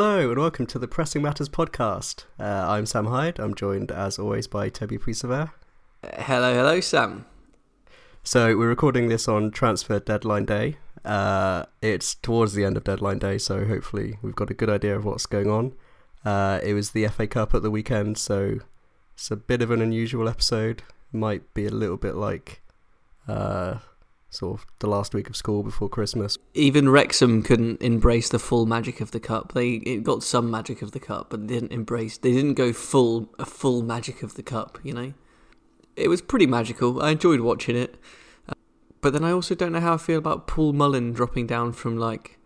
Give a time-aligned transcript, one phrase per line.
[0.00, 2.22] Hello and welcome to the Pressing Matters podcast.
[2.38, 3.40] Uh, I'm Sam Hyde.
[3.40, 5.50] I'm joined as always by Toby Prisever.
[6.04, 7.26] Hello, hello, Sam.
[8.22, 10.76] So we're recording this on transfer deadline day.
[11.04, 14.94] Uh, it's towards the end of deadline day, so hopefully we've got a good idea
[14.94, 15.72] of what's going on.
[16.24, 18.60] Uh, it was the FA Cup at the weekend, so
[19.14, 20.84] it's a bit of an unusual episode.
[21.10, 22.62] Might be a little bit like
[23.26, 23.78] uh,
[24.30, 26.36] sort of the last week of school before Christmas.
[26.54, 29.52] Even Wrexham couldn't embrace the full magic of the cup.
[29.54, 32.18] They it got some magic of the cup, but they didn't embrace.
[32.18, 34.78] They didn't go full a full magic of the cup.
[34.82, 35.14] You know,
[35.96, 37.02] it was pretty magical.
[37.02, 37.96] I enjoyed watching it,
[38.48, 38.54] uh,
[39.00, 41.96] but then I also don't know how I feel about Paul Mullin dropping down from
[41.96, 42.38] like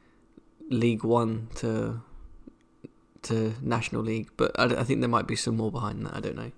[0.71, 2.03] League One to
[3.23, 4.31] to National League.
[4.37, 6.17] But I, I think there might be some more behind that.
[6.17, 6.53] I don't know.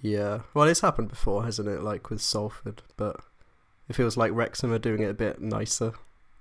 [0.00, 1.80] Yeah, well, it's happened before, hasn't it?
[1.80, 3.20] Like with Salford, but
[3.88, 5.92] it feels like Wrexham are doing it a bit nicer.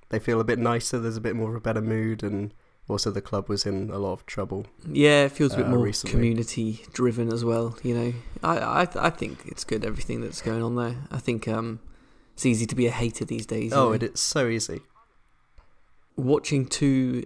[0.09, 0.99] They feel a bit nicer.
[0.99, 2.53] There's a bit more of a better mood, and
[2.89, 4.65] also the club was in a lot of trouble.
[4.85, 6.11] Yeah, it feels a bit Uh, more recently.
[6.11, 7.77] community driven as well.
[7.83, 10.97] You know, I, I I think it's good everything that's going on there.
[11.09, 11.79] I think um,
[12.33, 13.71] it's easy to be a hater these days.
[13.73, 13.93] Oh, know.
[13.93, 14.81] it is so easy.
[16.17, 17.23] watching two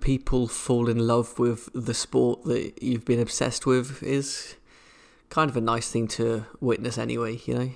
[0.00, 4.56] people fall in love with the sport that you've been obsessed with is
[5.30, 7.70] kind of a nice thing to witness anyway, you know.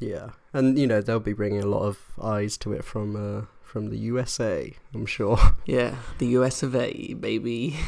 [0.00, 3.46] Yeah, and you know they'll be bringing a lot of eyes to it from uh,
[3.62, 4.74] from the USA.
[4.94, 5.38] I'm sure.
[5.66, 7.76] Yeah, the US of A, baby.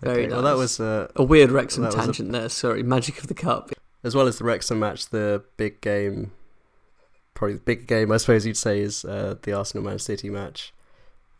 [0.00, 2.82] Very Okay, Well, that was uh, A weird Wrexham was a- tangent there, sorry.
[2.82, 3.70] Magic of the Cup.
[4.02, 5.08] as well as the Wrexham match.
[5.08, 6.32] The big game,
[7.32, 10.72] probably the big game, I suppose you'd say, is uh, the Arsenal Man City match.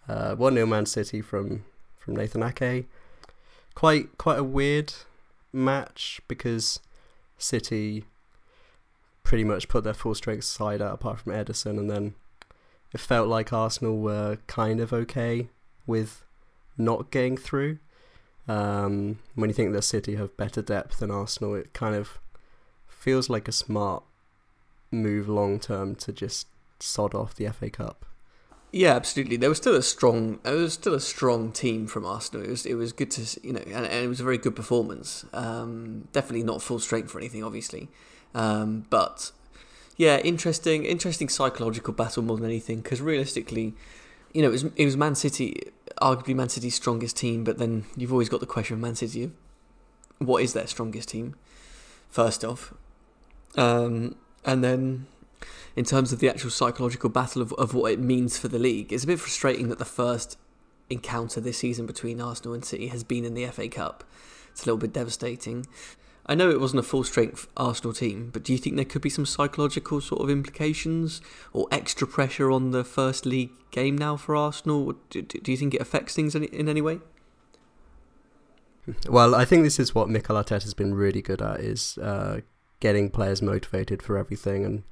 [0.09, 1.65] Uh, One 0 Man City from
[1.99, 2.89] from Nathan Ake.
[3.75, 4.93] Quite quite a weird
[5.53, 6.81] match because
[7.39, 8.05] City
[9.25, 12.15] pretty much put their full strength side out apart from Ederson, and then
[12.93, 15.49] it felt like Arsenal were kind of okay
[15.87, 16.25] with
[16.79, 17.79] not getting through.
[18.47, 22.19] Um, when you think that City have better depth than Arsenal, it kind of
[22.87, 24.05] feels like a smart
[24.91, 26.47] move long term to just
[26.79, 28.05] sod off the FA Cup.
[28.71, 29.37] Yeah, absolutely.
[29.37, 32.45] There was still a strong, there was still a strong team from Arsenal.
[32.45, 34.57] It was, it was good to, you know, and, and it was a very good
[34.57, 35.25] performance.
[35.33, 37.89] Um, definitely not full strength for anything, obviously,
[38.35, 39.33] um, but
[39.97, 42.81] yeah, interesting, interesting psychological battle more than anything.
[42.81, 43.75] Because realistically,
[44.33, 47.85] you know, it was it was Man City, arguably Man City's strongest team, but then
[47.97, 49.31] you've always got the question of Man City
[50.19, 51.35] what is their strongest team,
[52.11, 52.75] first off,
[53.57, 54.15] um,
[54.45, 55.07] and then
[55.77, 58.93] in terms of the actual psychological battle of, of what it means for the league.
[58.93, 60.39] It's a bit frustrating that the first
[60.89, 64.05] encounter this season between Arsenal and City has been in the FA Cup.
[64.53, 65.67] It's a little bit devastating.
[66.27, 69.03] I know it wasn't a full strength Arsenal team, but do you think there could
[69.03, 71.21] be some psychological sort of implications
[71.53, 74.95] or extra pressure on the first league game now for Arsenal?
[75.11, 77.01] Do, do you think it affects things in, in any way?
[79.09, 82.41] Well, I think this is what Mikel Arteta has been really good at is uh,
[82.81, 84.83] getting players motivated for everything, and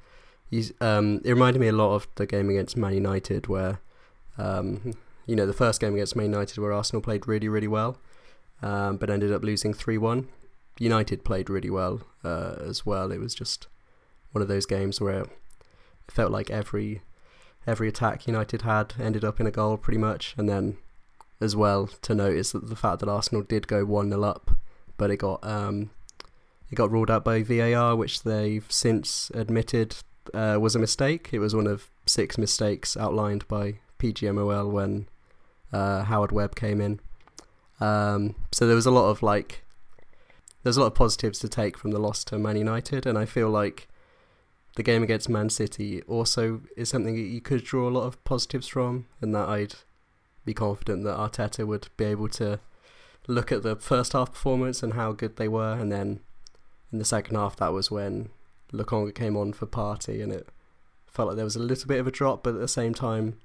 [0.50, 3.81] he's um, it reminded me a lot of the game against Man United where.
[4.38, 4.94] Um,
[5.26, 7.98] you know, the first game against Man United where Arsenal played really, really well,
[8.60, 10.28] um, but ended up losing 3 1.
[10.78, 13.12] United played really well uh, as well.
[13.12, 13.66] It was just
[14.33, 15.31] one of those games where it
[16.09, 17.03] felt like every
[17.66, 20.78] every attack United had ended up in a goal pretty much, and then
[21.41, 24.50] as well to notice that the fact that Arsenal did go one 0 up,
[24.97, 25.91] but it got um,
[26.71, 29.97] it got ruled out by VAR, which they've since admitted
[30.33, 31.31] uh, was a mistake.
[31.33, 35.09] It was one of six mistakes outlined by PGMOL when
[35.72, 37.00] uh, Howard Webb came in.
[37.81, 39.65] Um, so there was a lot of like
[40.62, 43.24] there's a lot of positives to take from the loss to Man United, and I
[43.24, 43.88] feel like
[44.76, 48.22] the game against Man City also is something that you could draw a lot of
[48.24, 49.74] positives from, and that I'd
[50.44, 52.60] be confident that Arteta would be able to
[53.26, 56.20] look at the first half performance and how good they were, and then
[56.92, 58.28] in the second half, that was when
[58.72, 60.48] Lokonga came on for Partey, and it
[61.06, 63.38] felt like there was a little bit of a drop, but at the same time,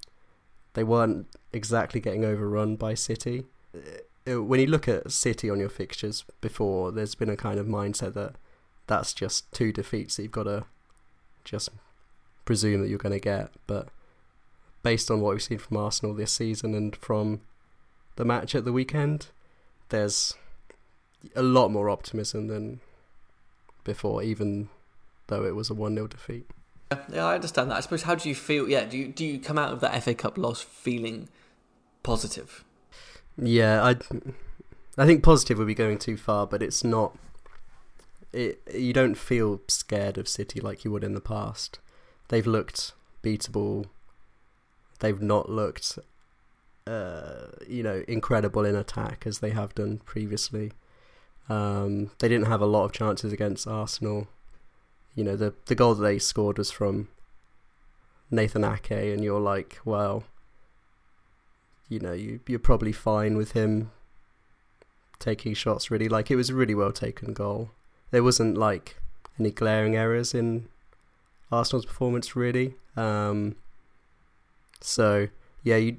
[0.73, 3.45] they weren't exactly getting overrun by City.
[4.27, 7.67] Uh, When you look at City on your fixtures before, there's been a kind of
[7.67, 8.35] mindset that
[8.87, 10.65] that's just two defeats that you've got to
[11.43, 11.69] just
[12.45, 13.51] presume that you're going to get.
[13.67, 13.89] But
[14.83, 17.41] based on what we've seen from Arsenal this season and from
[18.15, 19.27] the match at the weekend,
[19.89, 20.33] there's
[21.35, 22.79] a lot more optimism than
[23.83, 24.69] before, even
[25.27, 26.49] though it was a 1 0 defeat.
[26.91, 27.77] Yeah, yeah, I understand that.
[27.77, 28.69] I suppose how do you feel?
[28.69, 31.27] Yeah, do you do you come out of that FA Cup loss feeling
[32.03, 32.63] positive?
[33.41, 33.95] Yeah, I,
[34.97, 37.17] I think positive would be going too far, but it's not.
[38.33, 41.79] It you don't feel scared of City like you would in the past.
[42.29, 42.93] They've looked
[43.23, 43.85] beatable.
[44.99, 45.99] They've not looked
[46.87, 50.71] uh, you know, incredible in attack as they have done previously.
[51.49, 54.27] Um, they didn't have a lot of chances against Arsenal.
[55.15, 57.09] You know, the the goal that they scored was from
[58.31, 60.23] Nathan Ake, and you're like, well,
[61.89, 63.91] you know, you you're probably fine with him
[65.19, 65.89] taking shots.
[65.89, 67.71] Really, like it was a really well taken goal.
[68.11, 68.97] There wasn't like
[69.39, 70.67] any glaring errors in
[71.51, 72.75] Arsenal's performance, really.
[72.95, 73.55] Um,
[74.81, 75.27] so
[75.63, 75.97] yeah, you.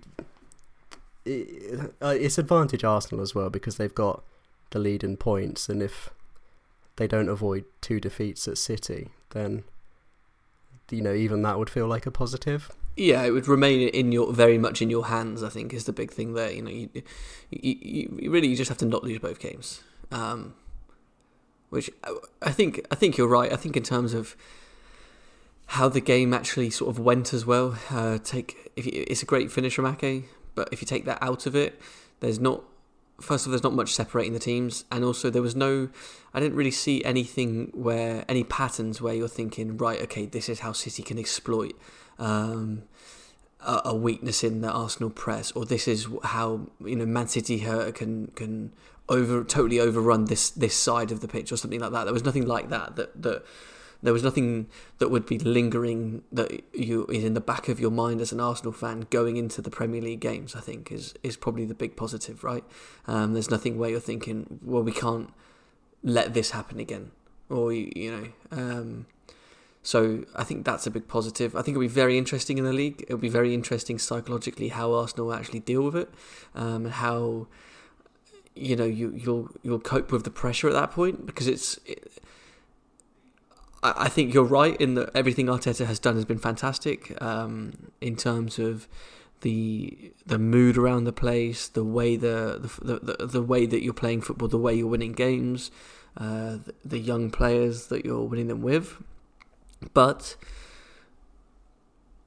[1.25, 4.23] It, it's advantage Arsenal as well because they've got
[4.71, 6.11] the lead in points, and if
[6.97, 9.65] they don't avoid two defeats at City, then
[10.91, 12.71] you know even that would feel like a positive.
[12.99, 15.45] Yeah, it would remain in your very much in your hands.
[15.45, 16.51] I think is the big thing there.
[16.51, 16.89] You know, you,
[17.51, 19.83] you, you really you just have to not lose both games.
[20.11, 20.55] Um,
[21.71, 21.91] which
[22.43, 23.53] I think I think you're right.
[23.53, 24.35] I think in terms of
[25.67, 27.79] how the game actually sort of went as well.
[27.89, 31.19] Uh, take if you, it's a great finish from Ake, but if you take that
[31.23, 31.81] out of it,
[32.19, 32.65] there's not.
[33.21, 35.89] First of all, there's not much separating the teams, and also there was no.
[36.35, 40.61] I didn't really see anything where any patterns where you're thinking, right, okay, this is
[40.61, 41.77] how City can exploit
[42.19, 42.83] um,
[43.61, 47.61] a, a, weakness in the Arsenal press, or this is how you know Man City
[47.61, 48.73] can can
[49.09, 52.05] over totally overrun this this side of the pitch or something like that.
[52.05, 53.45] There was nothing like that that that
[54.03, 54.69] there was nothing
[54.99, 58.41] that would be lingering that you is in the back of your mind as an
[58.41, 60.55] Arsenal fan going into the Premier League games.
[60.55, 62.65] I think is is probably the big positive, right?
[63.07, 65.31] Um, there's nothing where you're thinking, well, we can't
[66.03, 67.11] let this happen again,
[67.49, 68.29] or you, you know.
[68.51, 69.07] Um,
[69.89, 71.57] so I think that's a big positive.
[71.57, 73.01] I think it'll be very interesting in the league.
[73.05, 76.11] It'll be very interesting psychologically how Arsenal actually deal with it,
[76.55, 77.47] um, and how
[78.55, 81.81] you know you you'll you'll cope with the pressure at that point because it's.
[81.87, 82.13] It,
[83.83, 88.15] I think you're right in that everything Arteta has done has been fantastic um, in
[88.17, 88.89] terms of
[89.41, 93.95] the the mood around the place, the way the the, the, the way that you're
[93.95, 95.71] playing football, the way you're winning games,
[96.19, 99.03] uh, the, the young players that you're winning them with.
[99.95, 100.37] But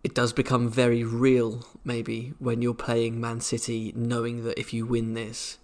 [0.03, 4.85] it does become very real, maybe, when you're playing Man City, knowing that if you
[4.85, 5.57] win this,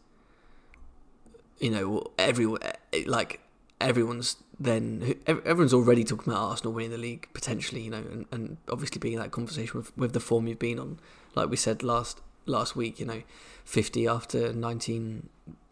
[1.59, 2.59] you know, everyone
[3.05, 3.39] like
[3.79, 8.57] everyone's then everyone's already talking about Arsenal winning the league potentially, you know, and, and
[8.69, 10.99] obviously being in that conversation with, with the form you've been on,
[11.35, 13.23] like we said last last week, you know,
[13.63, 15.29] fifty after nineteen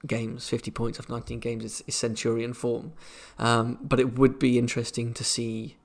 [0.08, 2.94] games, fifty points after nineteen games is, is Centurion form,
[3.38, 5.76] um, but it would be interesting to see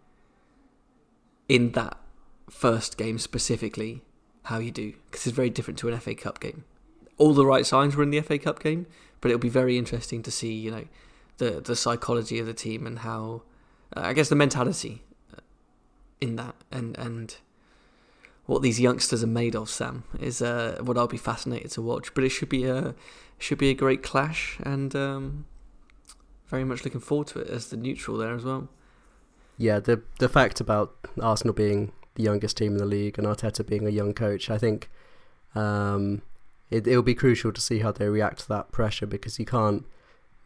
[1.51, 1.99] in that
[2.49, 4.03] first game specifically
[4.45, 6.65] how you do because it's very different to an FA Cup game.
[7.19, 8.87] All the right signs were in the FA Cup game,
[9.21, 10.85] but it'll be very interesting to see, you know
[11.39, 13.43] the the psychology of the team and how
[13.97, 15.03] uh, I guess the mentality
[15.37, 15.41] uh,
[16.21, 17.37] in that and and
[18.47, 19.69] what these youngsters are made of.
[19.69, 22.15] Sam is uh, what I'll be fascinated to watch.
[22.15, 22.95] But it should be a
[23.39, 25.47] should be a great clash, and um,
[26.47, 28.69] very much looking forward to it as the neutral there as well.
[29.61, 33.65] Yeah, the the fact about Arsenal being the youngest team in the league and Arteta
[33.67, 34.89] being a young coach, I think
[35.55, 36.23] um,
[36.71, 39.85] it it'll be crucial to see how they react to that pressure because you can't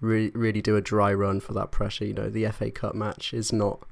[0.01, 2.05] really really do a dry run for that pressure.
[2.05, 3.87] You know, the FA Cup match is not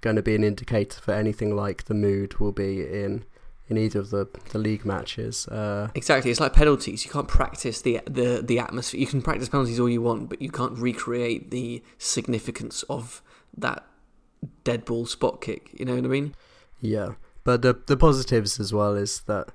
[0.00, 3.24] going to be an indicator for anything like the mood will be in
[3.68, 5.48] in either of the, the league matches.
[5.48, 7.04] Uh, exactly, it's like penalties.
[7.04, 9.00] You can't practice the the the atmosphere.
[9.00, 13.22] You can practice penalties all you want, but you can't recreate the significance of
[13.56, 13.84] that
[14.64, 15.70] dead ball spot kick.
[15.72, 16.34] You know what I mean?
[16.80, 17.14] Yeah,
[17.44, 19.48] but the the positives as well is that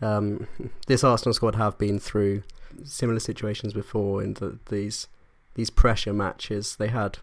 [0.00, 0.46] um,
[0.86, 2.42] this Arsenal squad have been through
[2.82, 5.08] similar situations before in the, these
[5.54, 6.76] these pressure matches.
[6.76, 7.18] They had,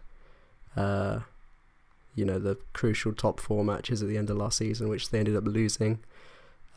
[0.76, 1.20] uh,
[2.14, 5.18] you know, the crucial top four matches at the end of last season, which they
[5.18, 6.00] ended up losing.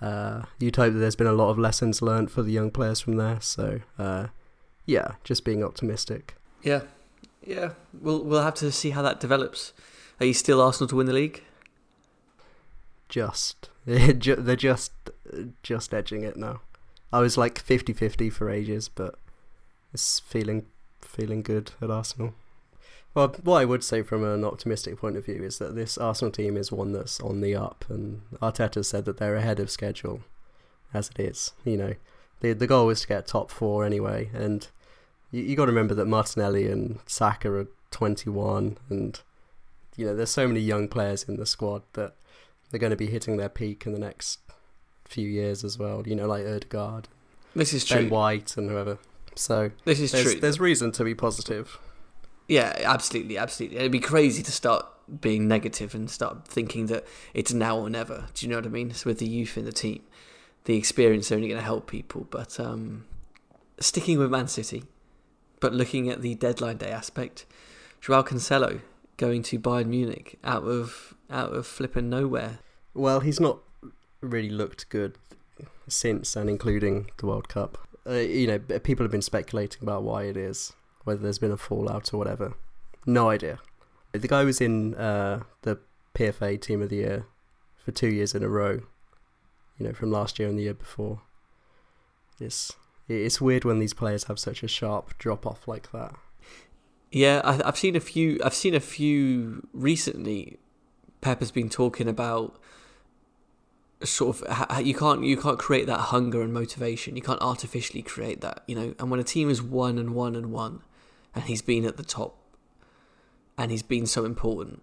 [0.01, 2.99] Uh, you'd hope that there's been a lot of lessons learned for the young players
[2.99, 3.39] from there.
[3.39, 4.27] So, uh,
[4.85, 6.35] yeah, just being optimistic.
[6.61, 6.81] Yeah,
[7.45, 7.71] yeah.
[7.93, 9.73] We'll we'll have to see how that develops.
[10.19, 11.43] Are you still Arsenal to win the league?
[13.09, 14.91] Just they're just
[15.63, 16.61] just edging it now.
[17.11, 19.15] I was like 50-50 for ages, but
[19.93, 20.65] it's feeling
[21.01, 22.33] feeling good at Arsenal.
[23.13, 26.31] Well, what I would say from an optimistic point of view is that this Arsenal
[26.31, 30.21] team is one that's on the up, and Arteta said that they're ahead of schedule,
[30.93, 31.53] as it is.
[31.63, 31.93] You know,
[32.41, 34.67] the the goal is to get top four anyway, and
[35.31, 39.21] you, you got to remember that Martinelli and Saka are 21, and
[39.95, 42.15] you know there's so many young players in the squad that
[42.69, 44.39] they're going to be hitting their peak in the next
[45.05, 46.03] few years as well.
[46.05, 47.07] You know, like Odegaard,
[47.55, 48.01] this is true.
[48.01, 48.97] Ben White, and whoever.
[49.35, 50.39] So this is there's, true.
[50.39, 51.79] There's reason to be positive.
[52.47, 53.77] Yeah, absolutely, absolutely.
[53.77, 54.85] It'd be crazy to start
[55.21, 58.25] being negative and start thinking that it's now or never.
[58.33, 58.89] Do you know what I mean?
[58.89, 60.01] It's with the youth in the team.
[60.65, 62.27] the experience only going to help people.
[62.29, 63.05] But um,
[63.79, 64.83] sticking with Man City,
[65.59, 67.45] but looking at the deadline day aspect,
[68.01, 68.81] Joao Cancelo
[69.17, 72.59] going to Bayern Munich out of out of flipping nowhere.
[72.93, 73.59] Well, he's not
[74.21, 75.17] really looked good
[75.87, 77.77] since and including the World Cup.
[78.07, 81.57] Uh, you know, people have been speculating about why it is, whether there's been a
[81.57, 82.53] fallout or whatever.
[83.05, 83.59] No idea.
[84.11, 85.79] The guy was in uh, the
[86.13, 87.25] PFA Team of the Year
[87.83, 88.81] for two years in a row.
[89.77, 91.21] You know, from last year and the year before.
[92.39, 92.73] It's
[93.07, 96.15] it's weird when these players have such a sharp drop off like that.
[97.15, 98.41] Yeah, I, have seen a few.
[98.43, 100.57] I've seen a few recently.
[101.21, 102.59] Pep has been talking about
[104.03, 107.15] sort of you can't you can't create that hunger and motivation.
[107.15, 108.95] You can't artificially create that, you know.
[108.99, 110.81] And when a team is one and one and one,
[111.33, 112.35] and he's been at the top,
[113.57, 114.81] and he's been so important,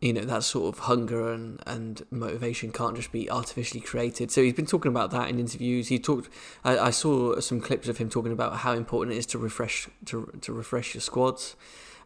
[0.00, 4.30] you know that sort of hunger and, and motivation can't just be artificially created.
[4.30, 5.88] So he's been talking about that in interviews.
[5.88, 6.30] He talked.
[6.64, 9.88] I, I, saw some clips of him talking about how important it is to refresh
[10.06, 11.54] to to refresh your squads.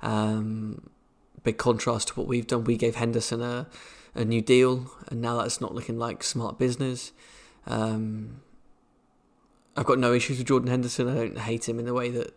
[0.03, 0.91] Um,
[1.45, 2.65] big contrast to what we've done.
[2.65, 3.69] We gave Henderson a
[4.15, 7.13] a new deal, and now that's not looking like smart business.
[7.67, 8.41] Um,
[9.77, 11.09] I've got no issues with Jordan Henderson.
[11.09, 12.35] I don't hate him in the way that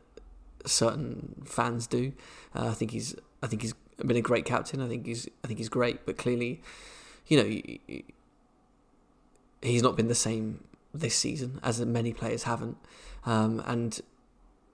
[0.66, 2.14] certain fans do.
[2.56, 3.74] Uh, I think he's I think he's
[4.06, 4.82] been a great captain.
[4.82, 6.62] I think he's I think he's great, but clearly,
[7.28, 8.04] you know,
[9.62, 10.64] he's not been the same
[10.94, 12.78] this season as many players haven't.
[13.26, 14.00] Um, and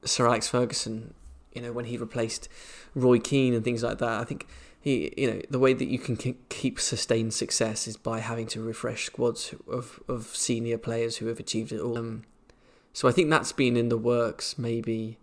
[0.04, 1.14] Sir Alex Ferguson,
[1.54, 2.50] you know, when he replaced
[2.96, 4.48] Roy Keane and things like that, I think
[4.80, 6.18] he, you know, the way that you can
[6.50, 11.40] keep sustained success is by having to refresh squads of of senior players who have
[11.40, 11.98] achieved it all.
[11.98, 12.24] Um,
[12.92, 15.18] so I think that's been in the works, maybe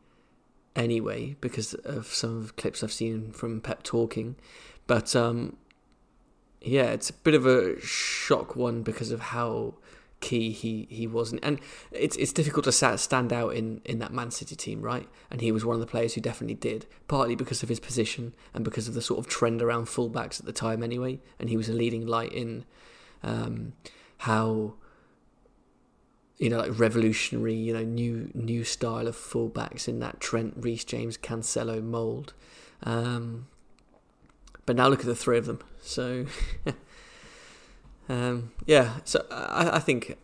[0.77, 4.37] anyway because of some of clips I've seen from Pep talking.
[4.87, 5.57] But um,
[6.61, 9.75] yeah, it's a bit of a shock one because of how
[10.21, 11.61] key he, he was, and, and
[11.91, 15.09] it's it's difficult to stand out in, in that Man City team, right?
[15.31, 18.35] And he was one of the players who definitely did, partly because of his position
[18.53, 21.21] and because of the sort of trend around fullbacks at the time, anyway.
[21.39, 22.65] And he was a leading light in
[23.23, 23.73] um,
[24.19, 24.75] how
[26.41, 30.85] you know, like revolutionary, you know, new new style of fullbacks in that Trent, Reece
[30.85, 32.33] James, Cancelo mold.
[32.83, 33.47] Um,
[34.65, 35.61] but now look at the three of them.
[35.83, 36.25] So,
[38.09, 39.01] um, yeah.
[39.05, 40.17] So I, I, think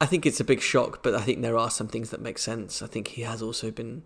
[0.00, 2.38] I think it's a big shock, but I think there are some things that make
[2.38, 2.80] sense.
[2.80, 4.04] I think he has also been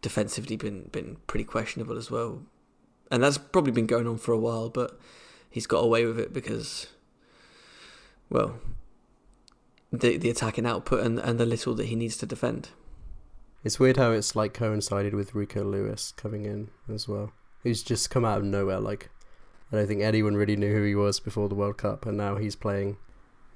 [0.00, 2.42] defensively been been pretty questionable as well,
[3.10, 4.70] and that's probably been going on for a while.
[4.70, 4.98] But
[5.50, 6.86] he's got away with it because,
[8.30, 8.60] well,
[10.00, 12.70] the the attacking output and, and the little that he needs to defend.
[13.62, 17.32] It's weird how it's like coincided with Rico Lewis coming in as well,
[17.62, 18.78] who's just come out of nowhere.
[18.78, 19.08] Like,
[19.72, 22.36] I don't think anyone really knew who he was before the World Cup, and now
[22.36, 22.98] he's playing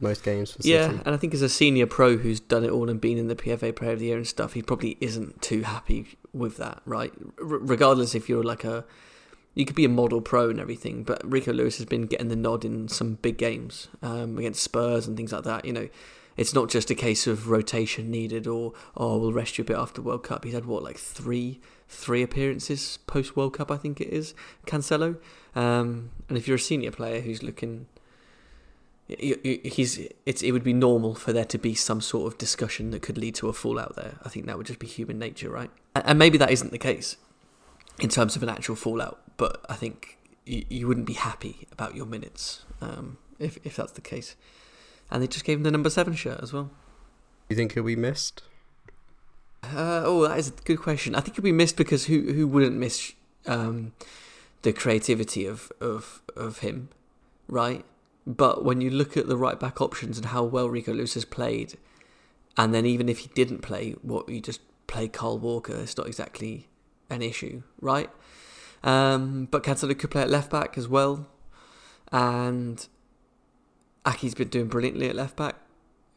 [0.01, 0.75] most games for City.
[0.75, 3.29] Yeah, and I think as a senior pro who's done it all and been in
[3.29, 6.81] the PFA Player of the Year and stuff, he probably isn't too happy with that,
[6.85, 7.13] right?
[7.39, 8.85] R- regardless if you're like a,
[9.55, 12.37] you could be a model pro and everything, but Rico Lewis has been getting the
[12.37, 15.65] nod in some big games um, against Spurs and things like that.
[15.65, 15.89] You know,
[16.39, 19.77] it's not just a case of rotation needed or oh we'll rest you a bit
[19.77, 20.45] after World Cup.
[20.45, 25.17] He's had what like three three appearances post World Cup, I think it is Cancelo.
[25.57, 27.87] Um, and if you're a senior player who's looking,
[29.09, 33.03] he's it's it would be normal for there to be some sort of discussion that
[33.03, 34.19] could lead to a fallout there.
[34.25, 35.71] I think that would just be human nature, right?
[35.97, 37.17] And maybe that isn't the case
[37.99, 41.97] in terms of an actual fallout, but I think you, you wouldn't be happy about
[41.97, 44.37] your minutes um, if if that's the case
[45.11, 46.71] and they just gave him the number seven shirt as well.
[47.49, 48.43] You think he'll be missed?
[49.63, 51.15] Uh, oh, that is a good question.
[51.15, 53.13] I think he'll be missed because who who wouldn't miss
[53.47, 53.93] um,
[54.63, 56.91] the creativity of, of of him,
[57.49, 57.85] right?
[58.27, 61.25] But when you look at the right back options and how well Rico Lewis has
[61.25, 61.79] played,
[62.57, 66.07] and then even if he didn't play, what you just play Kyle Walker, it's not
[66.07, 66.69] exactly
[67.11, 68.11] an issue, right?
[68.85, 71.27] Um, but Cancelo could play at left back as well,
[72.13, 72.87] and
[74.09, 75.57] Aké's been doing brilliantly at left back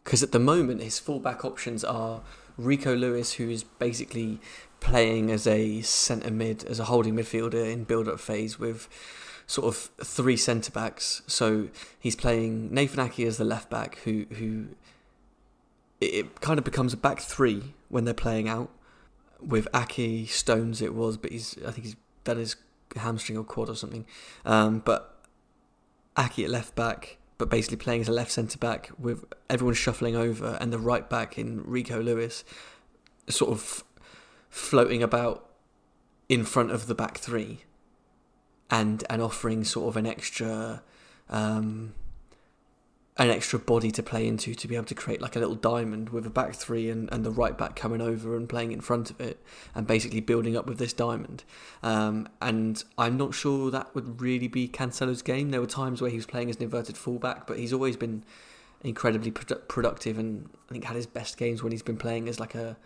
[0.03, 2.21] because at the moment his fullback options are
[2.57, 4.39] Rico Lewis, who is basically
[4.79, 8.87] playing as a centre mid, as a holding midfielder in build up phase with
[9.45, 11.21] sort of three centre backs.
[11.27, 11.67] So
[11.99, 14.67] he's playing Nathan Ake as the left back, who who
[15.99, 18.69] it kind of becomes a back three when they're playing out
[19.41, 20.81] with Ake Stones.
[20.81, 22.55] It was, but he's I think he's that is
[22.95, 24.05] hamstring or quad or something.
[24.45, 25.25] Um, but
[26.17, 30.15] Ake at left back but basically playing as a left centre back with everyone shuffling
[30.15, 32.43] over and the right back in Rico Lewis
[33.29, 33.83] sort of
[34.51, 35.49] floating about
[36.29, 37.61] in front of the back three
[38.69, 40.83] and and offering sort of an extra
[41.31, 41.95] um,
[43.17, 46.09] an extra body to play into to be able to create like a little diamond
[46.09, 49.09] with a back three and, and the right back coming over and playing in front
[49.09, 49.43] of it
[49.75, 51.43] and basically building up with this diamond.
[51.83, 55.49] Um, and I'm not sure that would really be Cancelo's game.
[55.51, 58.23] There were times where he was playing as an inverted fullback, but he's always been
[58.81, 62.39] incredibly produ- productive and I think had his best games when he's been playing as
[62.39, 62.77] like a,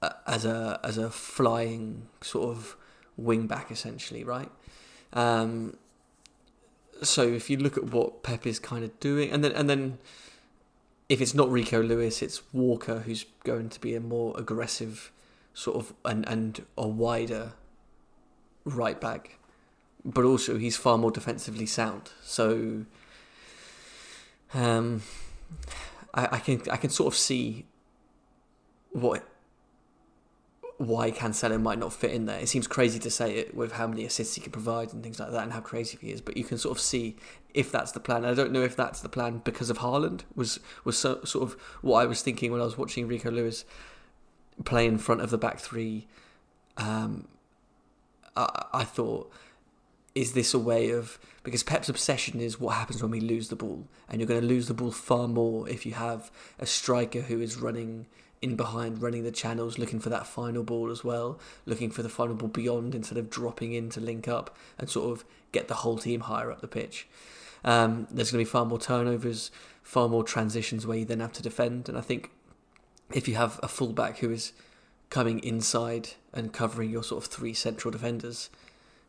[0.00, 2.76] a as a as a flying sort of
[3.16, 4.50] wing back essentially, right?
[5.12, 5.76] Um,
[7.02, 9.98] so if you look at what Pep is kind of doing, and then and then
[11.08, 15.10] if it's not Rico Lewis, it's Walker who's going to be a more aggressive
[15.54, 17.52] sort of and and a wider
[18.64, 19.38] right back,
[20.04, 22.10] but also he's far more defensively sound.
[22.22, 22.84] So
[24.54, 25.02] um,
[26.14, 27.66] I, I can I can sort of see
[28.90, 29.26] what
[30.78, 32.38] why Cancelo might not fit in there.
[32.38, 35.18] It seems crazy to say it with how many assists he can provide and things
[35.18, 36.20] like that, and how crazy he is.
[36.20, 37.16] But you can sort of see
[37.52, 38.24] if that's the plan.
[38.24, 40.20] I don't know if that's the plan because of Haaland.
[40.36, 43.64] Was was so, sort of what I was thinking when I was watching Rico Lewis
[44.64, 46.06] play in front of the back three.
[46.76, 47.26] Um,
[48.36, 49.32] I, I thought,
[50.14, 53.56] is this a way of because Pep's obsession is what happens when we lose the
[53.56, 56.30] ball, and you're going to lose the ball far more if you have
[56.60, 58.06] a striker who is running
[58.40, 62.08] in behind, running the channels, looking for that final ball as well, looking for the
[62.08, 65.74] final ball beyond instead of dropping in to link up and sort of get the
[65.74, 67.08] whole team higher up the pitch.
[67.64, 69.50] Um, there's going to be far more turnovers,
[69.82, 71.88] far more transitions where you then have to defend.
[71.88, 72.30] And I think
[73.12, 74.52] if you have a fullback who is
[75.10, 78.50] coming inside and covering your sort of three central defenders,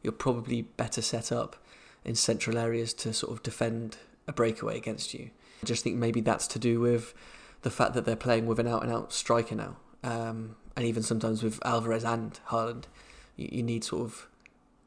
[0.02, 1.58] you're probably better set up
[2.06, 5.30] in central areas to sort of defend a breakaway against you.
[5.62, 7.14] I just think maybe that's to do with
[7.62, 11.04] the fact that they're playing with an out and out striker now, um, and even
[11.04, 12.86] sometimes with Alvarez and Haaland,
[13.36, 14.28] you, you, need sort of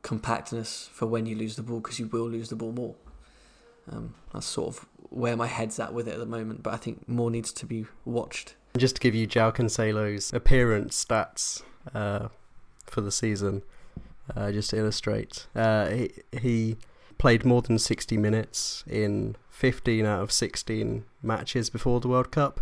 [0.03, 2.94] compactness for when you lose the ball because you will lose the ball more.
[3.90, 6.77] Um, that's sort of where my head's at with it at the moment, but I
[6.77, 8.55] think more needs to be watched.
[8.77, 11.62] Just to give you João Cancelo's appearance stats
[11.94, 12.29] uh,
[12.87, 13.62] for the season,
[14.35, 16.77] uh, just to illustrate, uh, he, he
[17.18, 22.61] played more than 60 minutes in 15 out of 16 matches before the World Cup.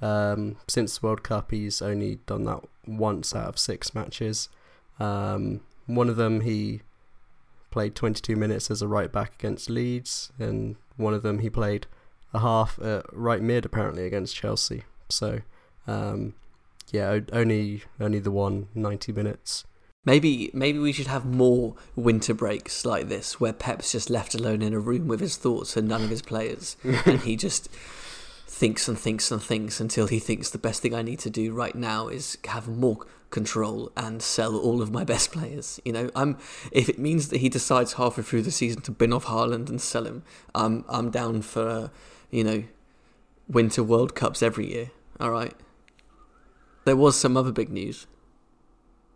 [0.00, 4.48] Um, since the World Cup, he's only done that once out of six matches.
[5.00, 6.82] Um, one of them, he
[7.70, 11.86] played 22 minutes as a right back against Leeds, and one of them, he played
[12.32, 14.84] a half at right mid apparently against Chelsea.
[15.08, 15.40] So,
[15.86, 16.34] um,
[16.92, 19.64] yeah, only only the one 90 minutes.
[20.08, 24.62] Maybe maybe we should have more winter breaks like this, where Pep's just left alone
[24.62, 27.68] in a room with his thoughts and none of his players, and he just
[28.46, 31.52] thinks and thinks and thinks until he thinks the best thing I need to do
[31.52, 35.78] right now is have more control and sell all of my best players.
[35.84, 36.38] You know, I'm
[36.72, 39.78] if it means that he decides halfway through the season to bin off Haaland and
[39.78, 40.22] sell him,
[40.54, 41.90] I'm I'm down for
[42.30, 42.64] you know
[43.46, 44.90] winter World Cups every year.
[45.20, 45.52] All right.
[46.86, 48.06] There was some other big news.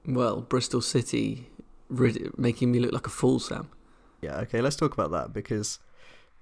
[0.06, 1.48] Well, Bristol City
[1.88, 3.70] making me look like a fool, Sam.
[4.20, 5.78] Yeah, okay, let's talk about that because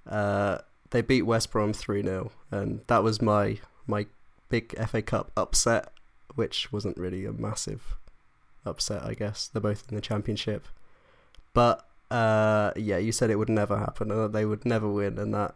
[0.07, 0.59] uh,
[0.91, 4.07] they beat West Brom 3 0, and that was my, my
[4.49, 5.91] big FA Cup upset,
[6.35, 7.97] which wasn't really a massive
[8.65, 9.47] upset, I guess.
[9.47, 10.67] They're both in the Championship.
[11.53, 15.17] But uh, yeah, you said it would never happen, and that they would never win,
[15.17, 15.55] and that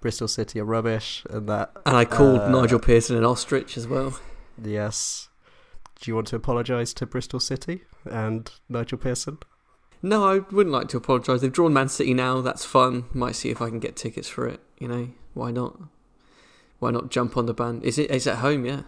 [0.00, 1.72] Bristol City are rubbish, and that.
[1.86, 4.18] And I called uh, Nigel Pearson an ostrich as well.
[4.62, 5.28] Yes,
[6.04, 9.38] do you want to apologise to Bristol City and Nigel Pearson?
[10.02, 11.40] No, I wouldn't like to apologise.
[11.40, 12.42] They've drawn Man City now.
[12.42, 13.06] That's fun.
[13.14, 14.60] Might see if I can get tickets for it.
[14.78, 15.80] You know, why not?
[16.78, 17.84] Why not jump on the band?
[17.84, 18.10] Is it?
[18.10, 18.66] Is it at home?
[18.66, 18.82] Yeah.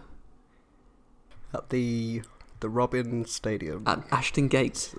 [1.55, 2.21] At the
[2.59, 4.93] the Robin Stadium at Ashton Gate.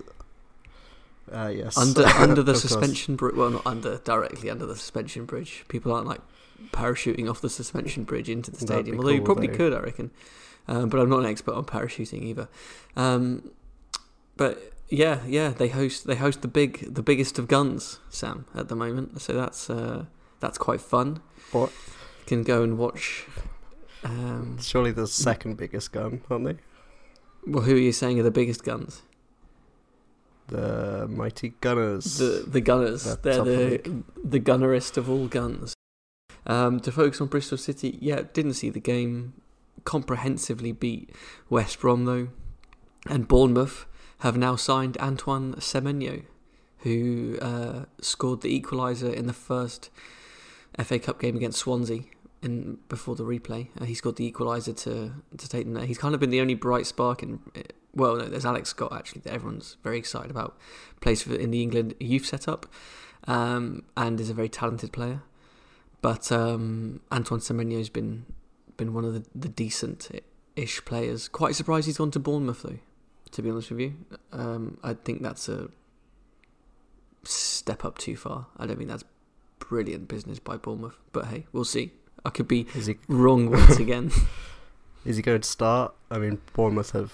[1.31, 1.77] Uh, yes.
[1.77, 3.35] Under under the suspension bridge.
[3.35, 5.63] Well, not under directly under the suspension bridge.
[5.69, 6.21] People aren't like
[6.71, 8.97] parachuting off the suspension bridge into the stadium.
[8.97, 9.55] Although cool, you probably though.
[9.55, 10.11] could, I reckon
[10.69, 12.47] um, but I'm not an expert on parachuting either.
[12.95, 13.51] Um,
[14.37, 18.67] but yeah, yeah, they host they host the big the biggest of guns, Sam, at
[18.67, 19.19] the moment.
[19.19, 20.05] So that's uh,
[20.39, 21.21] that's quite fun.
[21.51, 21.71] What?
[22.19, 23.25] You can go and watch.
[24.03, 26.57] Um, Surely the second biggest gun, aren't they?
[27.47, 29.01] Well, who are you saying are the biggest guns?
[30.47, 32.19] The mighty gunners.
[32.19, 33.03] The the gunners.
[33.17, 35.73] They're the the gunnerist of all guns.
[36.45, 39.33] Um, to focus on Bristol City, yeah, didn't see the game
[39.85, 41.09] comprehensively beat
[41.49, 42.29] West Brom though,
[43.07, 43.85] and Bournemouth
[44.19, 46.23] have now signed Antoine Semenyo,
[46.79, 49.89] who uh, scored the equaliser in the first
[50.77, 52.01] FA Cup game against Swansea
[52.41, 53.67] in before the replay.
[53.79, 55.85] Uh, he scored the equaliser to to take them there.
[55.85, 57.39] He's kind of been the only bright spark in.
[57.93, 60.57] Well, no, there's Alex Scott actually that everyone's very excited about.
[61.01, 62.65] Plays for in the England youth setup,
[63.27, 65.21] um, and is a very talented player.
[66.01, 68.25] but um, Antoine Semenyo's been
[68.79, 70.09] been one of the, the decent
[70.55, 71.27] ish players.
[71.27, 72.79] Quite surprised he's gone to Bournemouth though.
[73.31, 73.93] To be honest with you,
[74.31, 75.69] um, I think that's a
[77.23, 78.47] step up too far.
[78.57, 79.03] I don't think that's
[79.59, 80.97] brilliant business by Bournemouth.
[81.11, 81.91] But hey, we'll see.
[82.25, 82.97] I could be he...
[83.07, 84.11] wrong once again.
[85.05, 85.93] Is he going to start?
[86.09, 87.13] I mean, Bournemouth have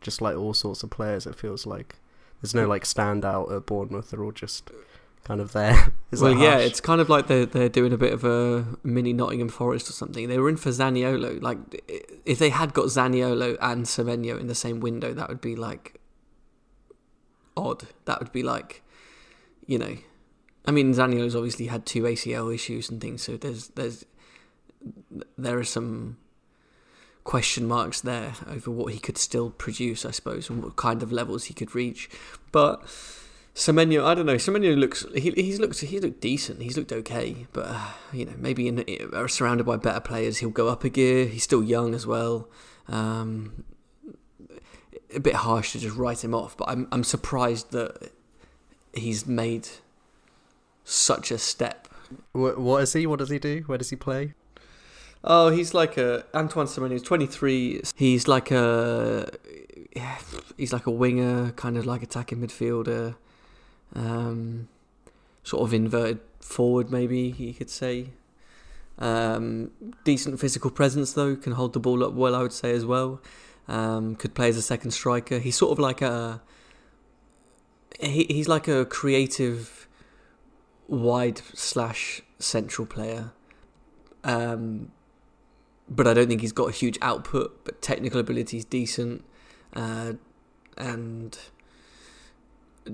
[0.00, 1.26] just like all sorts of players.
[1.26, 1.96] It feels like
[2.40, 4.10] there's no like standout at Bournemouth.
[4.10, 4.70] They're all just
[5.24, 5.92] kind of there.
[6.20, 9.48] Well, yeah, it's kind of like they're they're doing a bit of a mini Nottingham
[9.48, 10.28] Forest or something.
[10.28, 11.40] They were in for Zaniolo.
[11.40, 11.58] Like
[12.26, 16.00] if they had got Zaniolo and Semenyo in the same window, that would be like
[17.56, 17.86] odd.
[18.04, 18.82] That would be like,
[19.66, 19.96] you know,
[20.66, 24.04] I mean Zaniolo's obviously had two ACL issues and things, so there's there's
[25.38, 26.18] there are some
[27.24, 31.12] question marks there over what he could still produce, I suppose, and what kind of
[31.12, 32.10] levels he could reach.
[32.50, 32.82] But
[33.54, 34.36] Semenyo, I don't know.
[34.36, 36.62] Semenyo looks he, he's looked he looked decent.
[36.62, 40.48] He's looked okay, but uh, you know maybe in, uh, surrounded by better players, he'll
[40.50, 41.26] go up a gear.
[41.26, 42.48] He's still young as well.
[42.88, 43.64] Um,
[45.14, 48.10] a bit harsh to just write him off, but I'm I'm surprised that
[48.94, 49.68] he's made
[50.84, 51.88] such a step.
[52.32, 53.06] What, what is he?
[53.06, 53.64] What does he do?
[53.66, 54.32] Where does he play?
[55.24, 56.92] Oh, he's like a Antoine Semenyo.
[56.92, 57.82] He's 23.
[57.96, 59.30] He's like a
[60.56, 63.16] he's like a winger, kind of like attacking midfielder
[63.94, 64.68] um,
[65.42, 68.10] sort of inverted forward, maybe you could say.
[68.98, 69.70] Um,
[70.04, 73.20] decent physical presence though, can hold the ball up well, I would say as well.
[73.68, 75.38] Um, could play as a second striker.
[75.38, 76.42] He's sort of like a
[78.00, 79.88] he, he's like a creative
[80.88, 83.32] wide slash central player.
[84.24, 84.90] Um,
[85.88, 87.64] but I don't think he's got a huge output.
[87.64, 89.24] But technical ability is decent,
[89.74, 90.14] uh,
[90.76, 91.38] and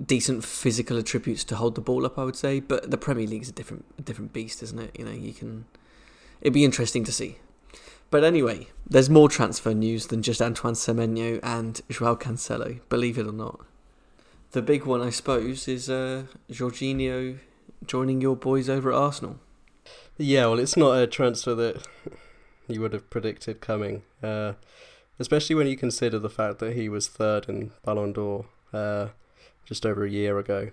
[0.06, 2.60] decent physical attributes to hold the ball up, I would say.
[2.60, 4.98] But the Premier League's a different different beast, isn't it?
[4.98, 5.66] You know, you can.
[6.40, 7.36] It'd be interesting to see.
[8.10, 13.26] But anyway, there's more transfer news than just Antoine Semenyo and Joao Cancelo, believe it
[13.26, 13.60] or not.
[14.52, 17.38] The big one, I suppose, is uh, Jorginho
[17.84, 19.38] joining your boys over at Arsenal.
[20.16, 21.86] Yeah, well, it's not a transfer that
[22.68, 24.54] you would have predicted coming, uh,
[25.18, 28.46] especially when you consider the fact that he was third in Ballon d'Or.
[28.72, 29.08] Uh,
[29.68, 30.70] just over a year ago.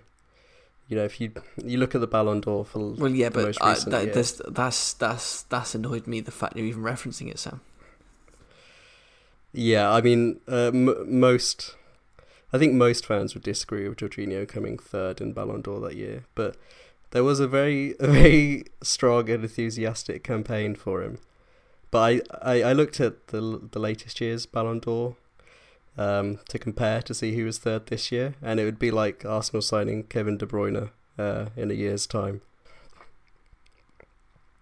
[0.88, 1.32] You know, if you
[1.62, 5.42] you look at the Ballon d'Or for well, yeah, but I, that, that's that's that's
[5.42, 7.60] that's annoyed me the fact you're even referencing it, Sam.
[9.52, 11.74] Yeah, I mean, uh, m- most,
[12.52, 16.24] I think most fans would disagree with Jorginho coming third in Ballon d'Or that year,
[16.34, 16.56] but
[17.10, 21.18] there was a very a very strong and enthusiastic campaign for him.
[21.90, 25.16] But I, I, I looked at the the latest year's Ballon d'Or
[25.98, 29.24] um, to compare to see who was third this year, and it would be like
[29.24, 32.42] Arsenal signing Kevin De Bruyne uh, in a year's time.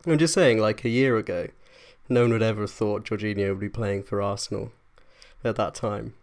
[0.07, 1.49] I'm just saying, like a year ago,
[2.09, 4.71] no one would ever have thought Jorginho would be playing for Arsenal
[5.43, 6.15] at that time.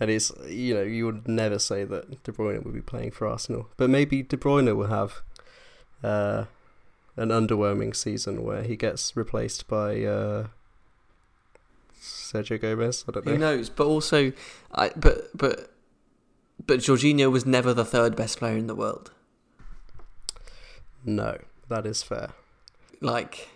[0.00, 3.26] And it's, you know, you would never say that De Bruyne would be playing for
[3.28, 3.68] Arsenal.
[3.76, 5.22] But maybe De Bruyne will have
[6.02, 6.46] uh,
[7.16, 10.46] an underwhelming season where he gets replaced by uh,
[12.02, 13.04] Sergio Gomez.
[13.08, 13.32] I don't know.
[13.32, 13.70] Who knows?
[13.70, 14.32] But also,
[14.74, 15.72] I, but but
[16.64, 19.12] but Jorginho was never the third best player in the world.
[21.04, 21.38] No,
[21.68, 22.30] that is fair.
[23.00, 23.48] Like,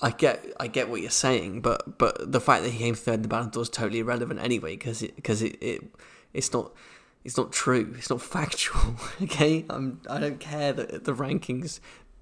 [0.00, 3.16] I get I get what you're saying, but but the fact that he came third
[3.16, 5.84] in the Ballon d'Or is totally irrelevant anyway because it because it, it
[6.32, 6.72] it's not
[7.24, 7.94] it's not true.
[7.98, 8.96] It's not factual.
[9.22, 11.80] Okay, I'm I don't care that the rankings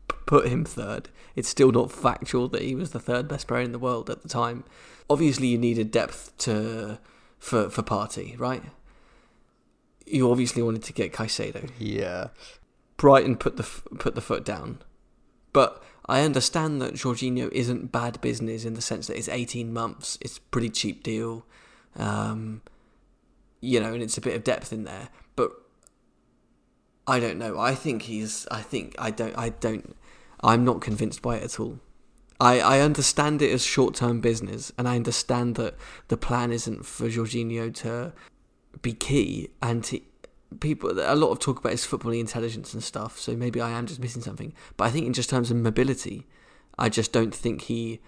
[0.08, 1.08] put him third.
[1.34, 4.22] It's still not factual that he was the third best player in the world at
[4.22, 4.64] the time
[5.08, 6.98] obviously you needed depth to
[7.38, 8.62] for for Partey, right?
[10.06, 11.70] You obviously wanted to get Caicedo.
[11.78, 12.28] Yeah.
[12.96, 13.64] Brighton put the
[13.98, 14.78] put the foot down,
[15.52, 20.16] but I understand that Jorginho isn't bad business in the sense that it's eighteen months.
[20.20, 21.44] It's a pretty cheap deal,
[21.96, 22.62] um,
[23.60, 25.08] you know, and it's a bit of depth in there.
[27.06, 27.58] I don't know.
[27.58, 28.46] I think he's.
[28.50, 29.36] I think I don't.
[29.38, 29.96] I don't.
[30.42, 31.78] I'm not convinced by it at all.
[32.38, 35.76] I, I understand it as short term business, and I understand that
[36.08, 38.12] the plan isn't for Jorginho to
[38.82, 40.00] be key and to,
[40.60, 43.18] people a lot of talk about his footballing intelligence and stuff.
[43.18, 44.52] So maybe I am just missing something.
[44.76, 46.26] But I think in just terms of mobility,
[46.78, 48.00] I just don't think he.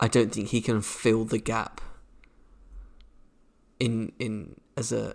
[0.00, 1.80] I don't think he can fill the gap.
[3.80, 5.14] In in as a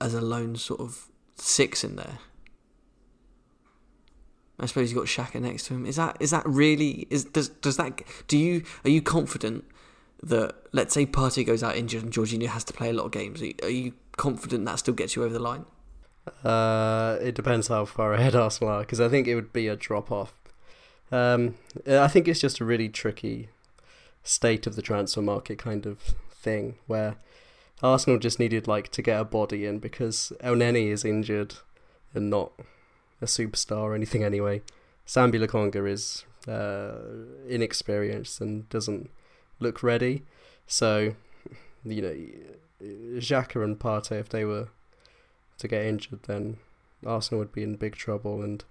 [0.00, 1.09] as a lone sort of
[1.40, 2.18] six in there.
[4.58, 5.86] I suppose you've got Xhaka next to him.
[5.86, 9.64] Is that is that really is does does that do you are you confident
[10.22, 13.12] that let's say Partey goes out injured and Jorginho has to play a lot of
[13.12, 13.40] games?
[13.40, 15.64] Are you, are you confident that still gets you over the line?
[16.44, 19.76] Uh, it depends how far ahead Arsenal are, because I think it would be a
[19.76, 20.38] drop off.
[21.10, 21.56] Um,
[21.88, 23.48] I think it's just a really tricky
[24.22, 25.98] state of the transfer market kind of
[26.30, 27.16] thing where
[27.82, 31.54] Arsenal just needed like to get a body in because Elneny is injured
[32.14, 32.52] and not
[33.20, 34.62] a superstar or anything anyway.
[35.06, 36.92] Sambi Lokonga is uh,
[37.48, 39.10] inexperienced and doesn't
[39.58, 40.24] look ready.
[40.66, 41.14] So,
[41.84, 42.16] you know,
[42.82, 44.68] Xhaka and Partey, if they were
[45.58, 46.58] to get injured, then
[47.06, 48.42] Arsenal would be in big trouble.
[48.42, 48.64] And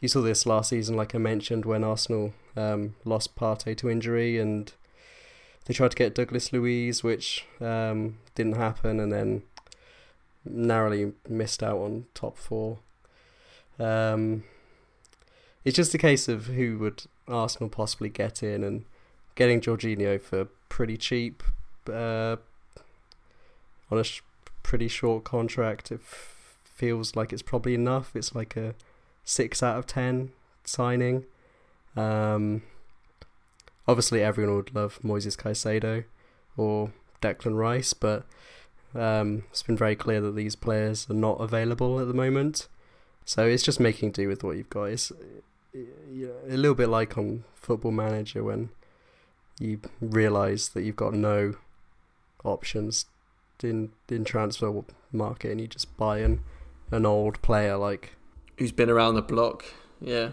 [0.00, 4.38] you saw this last season, like I mentioned, when Arsenal um, lost Partey to injury
[4.38, 4.72] and
[5.66, 9.42] they tried to get Douglas Luiz, which um, didn't happen, and then
[10.44, 12.78] narrowly missed out on top four.
[13.78, 14.44] Um,
[15.64, 18.84] it's just a case of who would Arsenal possibly get in, and
[19.34, 21.42] getting Jorginho for pretty cheap
[21.92, 22.36] uh,
[23.90, 24.22] on a sh-
[24.62, 25.90] pretty short contract.
[25.90, 28.14] It f- feels like it's probably enough.
[28.14, 28.74] It's like a
[29.24, 30.30] six out of ten
[30.64, 31.24] signing.
[31.96, 32.62] Um,
[33.88, 36.04] obviously, everyone would love Moises Caicedo
[36.56, 38.24] or Declan Rice, but
[38.94, 42.68] um, it's been very clear that these players are not available at the moment.
[43.24, 44.84] So it's just making do with what you've got.
[44.84, 45.10] It's
[45.74, 48.70] a little bit like on Football Manager when
[49.58, 51.54] you realise that you've got no
[52.44, 53.06] options
[53.62, 56.40] in in transfer market and you just buy an
[56.90, 58.12] an old player like
[58.58, 59.64] who's been around the block.
[60.00, 60.30] Yeah.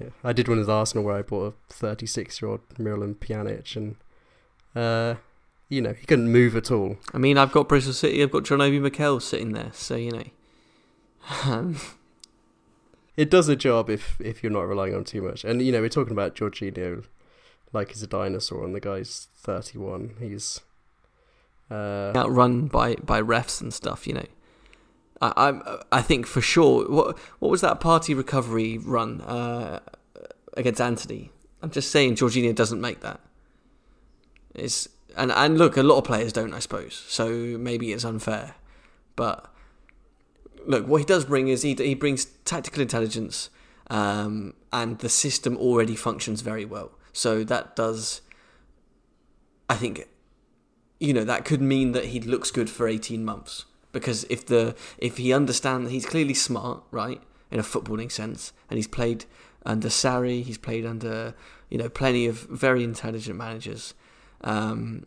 [0.00, 0.08] Yeah.
[0.22, 3.96] I did one with Arsenal where I bought a 36 year old Miralem Pjanic and
[4.74, 5.16] uh,
[5.68, 6.96] you know, he couldn't move at all.
[7.12, 10.10] I mean, I've got Bristol City, I've got John Obi Mikel sitting there, so you
[10.10, 11.74] know.
[13.16, 15.44] it does a job if if you're not relying on too much.
[15.44, 17.04] And you know, we're talking about Jorginho
[17.72, 20.16] like he's a dinosaur, and the guy's 31.
[20.20, 20.60] He's
[21.70, 24.06] uh, outrun by by refs and stuff.
[24.06, 24.26] You know,
[25.24, 26.88] I I I think for sure.
[26.88, 29.80] What what was that Partey recovery run uh,
[30.56, 31.30] against Antony?
[31.62, 33.20] I'm just saying, Jorginho doesn't make that.
[34.54, 37.04] It's and and look, a lot of players don't, I suppose.
[37.08, 38.54] So maybe it's unfair,
[39.16, 39.52] but
[40.66, 43.50] look, what he does bring is he he brings tactical intelligence,
[43.90, 46.92] um, and the system already functions very well.
[47.12, 48.22] So that does,
[49.70, 50.08] I think,
[50.98, 54.76] you know, that could mean that he looks good for eighteen months because if the
[54.98, 59.24] if he understands, he's clearly smart, right, in a footballing sense, and he's played
[59.64, 61.34] under Sarri, he's played under
[61.70, 63.94] you know plenty of very intelligent managers.
[64.42, 65.06] Um,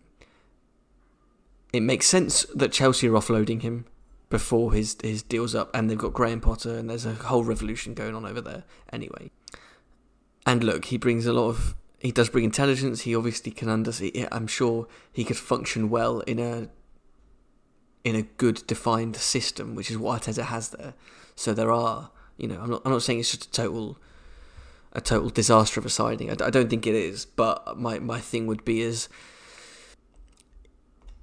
[1.72, 3.86] it makes sense that Chelsea are offloading him
[4.30, 7.94] before his his deal's up, and they've got Graham Potter, and there's a whole revolution
[7.94, 8.64] going on over there.
[8.92, 9.30] Anyway,
[10.46, 13.02] and look, he brings a lot of he does bring intelligence.
[13.02, 14.28] He obviously can understand.
[14.32, 16.70] I'm sure he could function well in a
[18.04, 20.94] in a good defined system, which is what Arteta has there.
[21.36, 23.98] So there are, you know, I'm not I'm not saying it's just a total
[24.94, 26.30] a total disaster of a signing.
[26.30, 29.10] I, I don't think it is, but my my thing would be is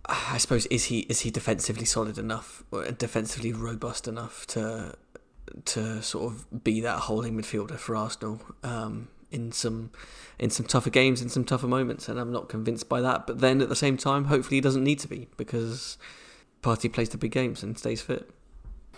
[0.06, 4.94] I suppose is he is he defensively solid enough, or defensively robust enough to
[5.64, 9.90] to sort of be that holding midfielder for Arsenal um, in some
[10.38, 13.26] in some tougher games, in some tougher moments, and I'm not convinced by that.
[13.26, 15.96] But then at the same time, hopefully he doesn't need to be because
[16.64, 18.30] Partey plays the big games and stays fit.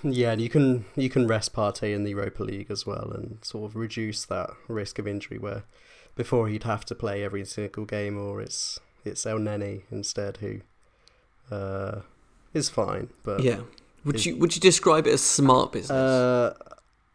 [0.02, 3.38] Yeah, and you can you can rest Partey in the Europa League as well, and
[3.42, 5.64] sort of reduce that risk of injury where
[6.14, 10.60] before he'd have to play every single game, or it's it's Elneny instead who
[11.50, 12.02] uh,
[12.54, 13.10] is fine.
[13.24, 13.60] But yeah,
[14.04, 15.90] would you would you describe it as smart business?
[15.90, 16.54] Uh,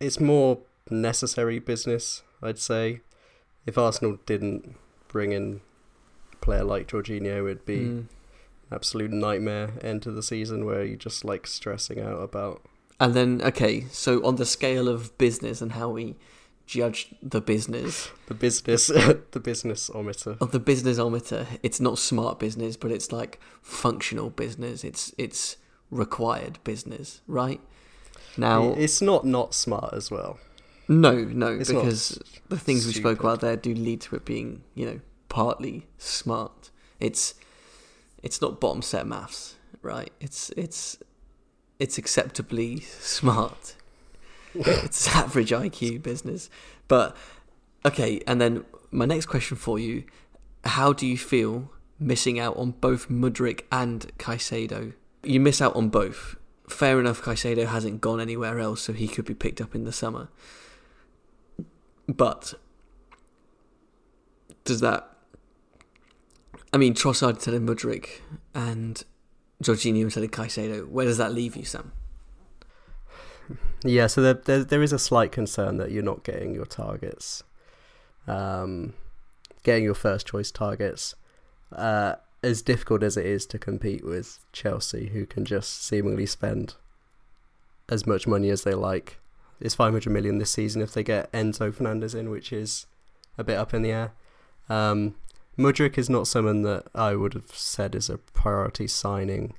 [0.02, 0.60] it's more
[0.90, 3.02] necessary business, I'd say.
[3.66, 4.76] If Arsenal didn't
[5.08, 5.62] bring in
[6.34, 8.06] a player like Jorginho, it'd be mm.
[8.72, 12.62] Absolute nightmare end to the season where you're just like stressing out about.
[13.00, 16.16] And then, okay, so on the scale of business and how we
[16.72, 18.10] judge the business.
[18.28, 18.88] The business,
[19.32, 20.32] the business ometer.
[20.32, 24.84] Of oh, the business ometer, it's not smart business, but it's like functional business.
[24.84, 25.58] It's it's
[25.90, 27.60] required business, right?
[28.38, 30.40] Now, it's not not smart as well.
[30.88, 32.96] No, no, it's because the things stupid.
[32.96, 36.70] we spoke about there do lead to it being, you know, partly smart.
[37.00, 37.34] It's
[38.24, 40.12] it's not bottom set maths, right?
[40.20, 40.98] It's it's
[41.80, 43.76] it's acceptably smart
[44.56, 46.50] it's average IQ business.
[46.88, 47.16] But
[47.86, 50.04] okay, and then my next question for you:
[50.66, 54.94] How do you feel missing out on both Mudryk and Caicedo?
[55.24, 56.36] You miss out on both.
[56.68, 59.92] Fair enough, Caicedo hasn't gone anywhere else, so he could be picked up in the
[59.92, 60.30] summer.
[62.08, 62.54] But
[64.64, 65.11] does that?
[66.74, 68.22] I mean, Trossard instead of Mudryk
[68.54, 69.04] and
[69.62, 70.88] Jorginho instead of Caicedo.
[70.88, 71.92] Where does that leave you, Sam?
[73.84, 77.44] yeah, so there, there there is a slight concern that you're not getting your targets,
[78.28, 78.94] um,
[79.64, 81.16] getting your first choice targets.
[81.72, 86.76] Uh, as difficult as it is to compete with Chelsea, who can just seemingly spend
[87.88, 89.20] as much money as they like.
[89.60, 92.88] It's 500 million this season if they get Enzo Fernandez in, which is
[93.38, 94.12] a bit up in the air.
[94.70, 95.16] Um,
[95.58, 99.54] Mudryk is not someone that I would have said is a priority signing.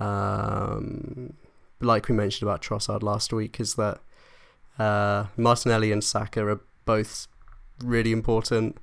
[0.00, 1.34] Um,
[1.80, 4.00] like we mentioned about Trossard last week, is that
[4.78, 7.28] uh, Martinelli and Saka are both
[7.82, 8.78] really important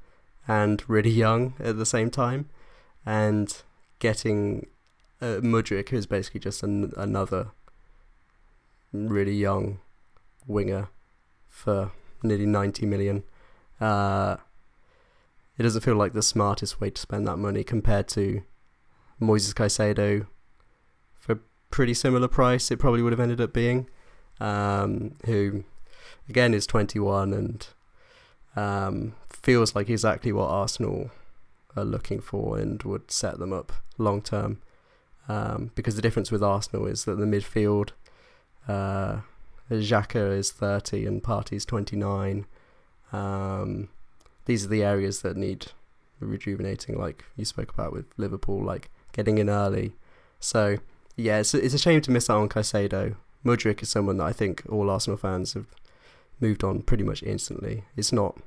[0.47, 2.49] and really young at the same time,
[3.05, 3.61] and
[3.99, 4.67] getting
[5.21, 7.51] uh, Mudryk, who's basically just an, another
[8.93, 9.79] really young
[10.47, 10.89] winger
[11.47, 11.91] for
[12.23, 13.23] nearly 90 million.
[13.79, 14.37] Uh,
[15.61, 18.41] it doesn't feel like the smartest way to spend that money compared to
[19.21, 20.25] Moises Caicedo
[21.19, 21.37] for
[21.69, 22.71] pretty similar price.
[22.71, 23.87] It probably would have ended up being,
[24.39, 25.63] um, who
[26.27, 27.67] again is 21 and
[28.55, 31.11] um, feels like exactly what Arsenal
[31.75, 34.63] are looking for and would set them up long term.
[35.29, 37.91] Um, because the difference with Arsenal is that the midfield,
[38.67, 39.17] uh,
[39.69, 42.47] Xhaka is 30 and Partey's 29.
[43.13, 43.89] Um,
[44.51, 45.67] these are the areas that need
[46.19, 49.93] rejuvenating, like you spoke about with Liverpool, like getting in early.
[50.41, 50.77] So
[51.15, 53.15] yeah, it's it's a shame to miss out on Caicedo.
[53.45, 55.67] Mudryk is someone that I think all Arsenal fans have
[56.41, 57.85] moved on pretty much instantly.
[57.95, 58.41] It's not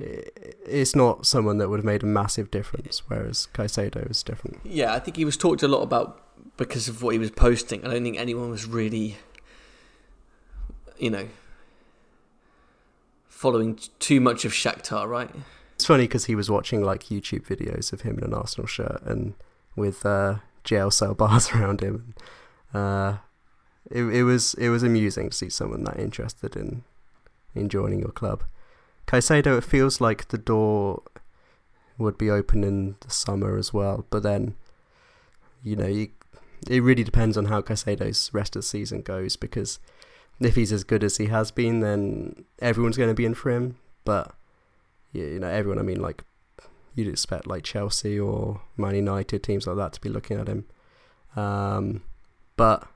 [0.00, 4.58] it's not someone that would have made a massive difference, whereas Caicedo is different.
[4.64, 6.20] Yeah, I think he was talked a lot about
[6.56, 7.84] because of what he was posting.
[7.84, 9.18] I don't think anyone was really,
[10.98, 11.28] you know,
[13.44, 15.28] following too much of Shakhtar, right?
[15.74, 19.02] It's funny because he was watching like YouTube videos of him in an Arsenal shirt
[19.02, 19.34] and
[19.76, 22.14] with uh, jail cell bars around him.
[22.72, 23.18] Uh,
[23.90, 26.84] it it was it was amusing to see someone that interested in
[27.54, 28.44] in joining your club.
[29.06, 31.02] Caicedo, it feels like the door
[31.98, 34.54] would be open in the summer as well, but then
[35.62, 36.08] you know you,
[36.70, 39.80] it really depends on how Caicedo's rest of the season goes because
[40.40, 43.50] if he's as good as he has been, then everyone's going to be in for
[43.50, 43.76] him.
[44.04, 44.34] But
[45.12, 45.78] you know, everyone.
[45.78, 46.24] I mean, like
[46.94, 50.66] you'd expect like Chelsea or Man United teams like that to be looking at him.
[51.36, 52.02] Um,
[52.56, 52.86] but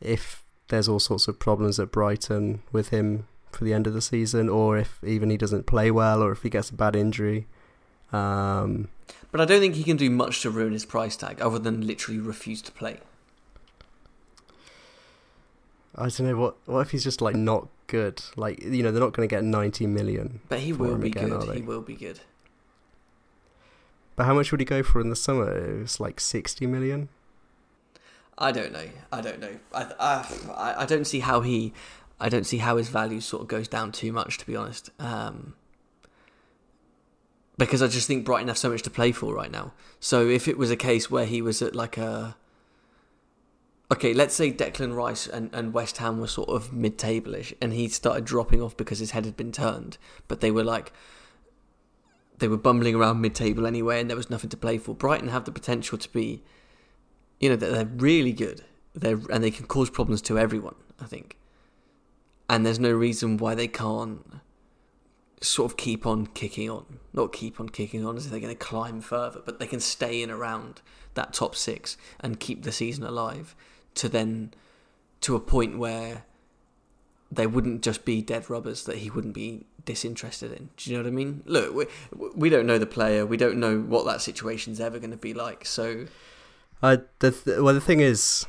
[0.00, 4.00] if there's all sorts of problems at Brighton with him for the end of the
[4.00, 7.46] season, or if even he doesn't play well, or if he gets a bad injury.
[8.12, 8.88] Um,
[9.30, 11.86] but I don't think he can do much to ruin his price tag, other than
[11.86, 12.98] literally refuse to play.
[15.96, 16.56] I don't know what.
[16.66, 18.22] What if he's just like not good?
[18.36, 20.40] Like you know, they're not going to get ninety million.
[20.48, 21.56] But he will be again, good.
[21.56, 22.20] He will be good.
[24.16, 25.50] But how much would he go for in the summer?
[25.50, 27.08] It was like sixty million.
[28.38, 28.86] I don't know.
[29.12, 29.56] I don't know.
[29.74, 31.72] I, I I don't see how he.
[32.20, 34.90] I don't see how his value sort of goes down too much, to be honest.
[34.98, 35.54] Um,
[37.56, 39.72] because I just think Brighton have so much to play for right now.
[40.00, 42.36] So if it was a case where he was at like a
[43.92, 47.72] okay, let's say Declan Rice and, and West Ham were sort of mid table-ish and
[47.72, 49.98] he started dropping off because his head had been turned,
[50.28, 50.92] but they were like
[52.38, 54.94] they were bumbling around mid table anyway and there was nothing to play for.
[54.94, 56.42] Brighton have the potential to be
[57.40, 58.62] you know, they're, they're really good.
[58.94, 61.36] They're and they can cause problems to everyone, I think.
[62.48, 64.24] And there's no reason why they can't
[65.40, 66.98] sort of keep on kicking on.
[67.12, 69.80] Not keep on kicking on as if they're going to climb further, but they can
[69.80, 70.82] stay in around
[71.14, 73.56] that top six and keep the season alive
[73.94, 74.52] to then
[75.22, 76.24] to a point where
[77.30, 80.70] they wouldn't just be dead rubbers that he wouldn't be disinterested in.
[80.76, 81.42] Do you know what I mean?
[81.46, 81.86] Look, we
[82.34, 83.24] we don't know the player.
[83.24, 85.64] We don't know what that situation's ever going to be like.
[85.64, 86.06] So,
[86.82, 88.46] uh, the th- well, the thing is,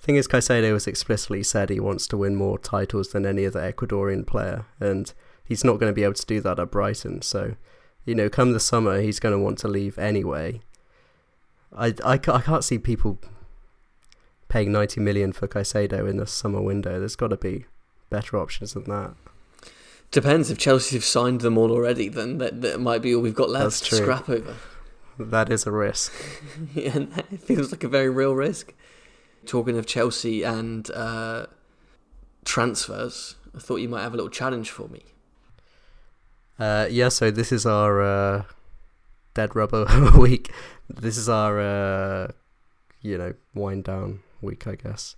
[0.00, 3.60] thing is, Caicedo has explicitly said he wants to win more titles than any other
[3.60, 5.12] Ecuadorian player, and
[5.44, 7.22] he's not going to be able to do that at Brighton.
[7.22, 7.56] So,
[8.04, 10.60] you know, come the summer, he's going to want to leave anyway.
[11.76, 13.18] I, I, I can't see people
[14.48, 16.98] paying 90 million for Caicedo in the summer window.
[16.98, 17.66] There's got to be
[18.10, 19.14] better options than that.
[20.10, 23.34] Depends if Chelsea have signed them all already, then that, that might be all we've
[23.34, 24.54] got left to scrap over.
[25.18, 26.12] That is a risk.
[26.74, 26.98] yeah,
[27.30, 28.72] it feels like a very real risk.
[29.46, 31.46] Talking of Chelsea and uh,
[32.44, 35.02] transfers, I thought you might have a little challenge for me.
[36.58, 38.42] Uh, yeah, so this is our uh,
[39.34, 39.86] dead rubber
[40.18, 40.52] week.
[40.88, 42.32] This is our, uh,
[43.02, 45.16] you know, wind down week, I guess.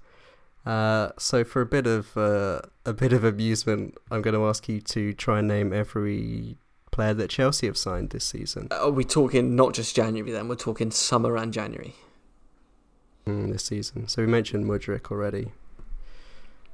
[0.66, 4.68] Uh, so for a bit of uh, a bit of amusement, I'm going to ask
[4.68, 6.58] you to try and name every
[6.90, 8.68] player that Chelsea have signed this season.
[8.70, 10.48] Are we talking not just January then?
[10.48, 11.94] We're talking summer and January.
[13.26, 14.08] Mm, this season.
[14.08, 15.52] So we mentioned Mudryk already.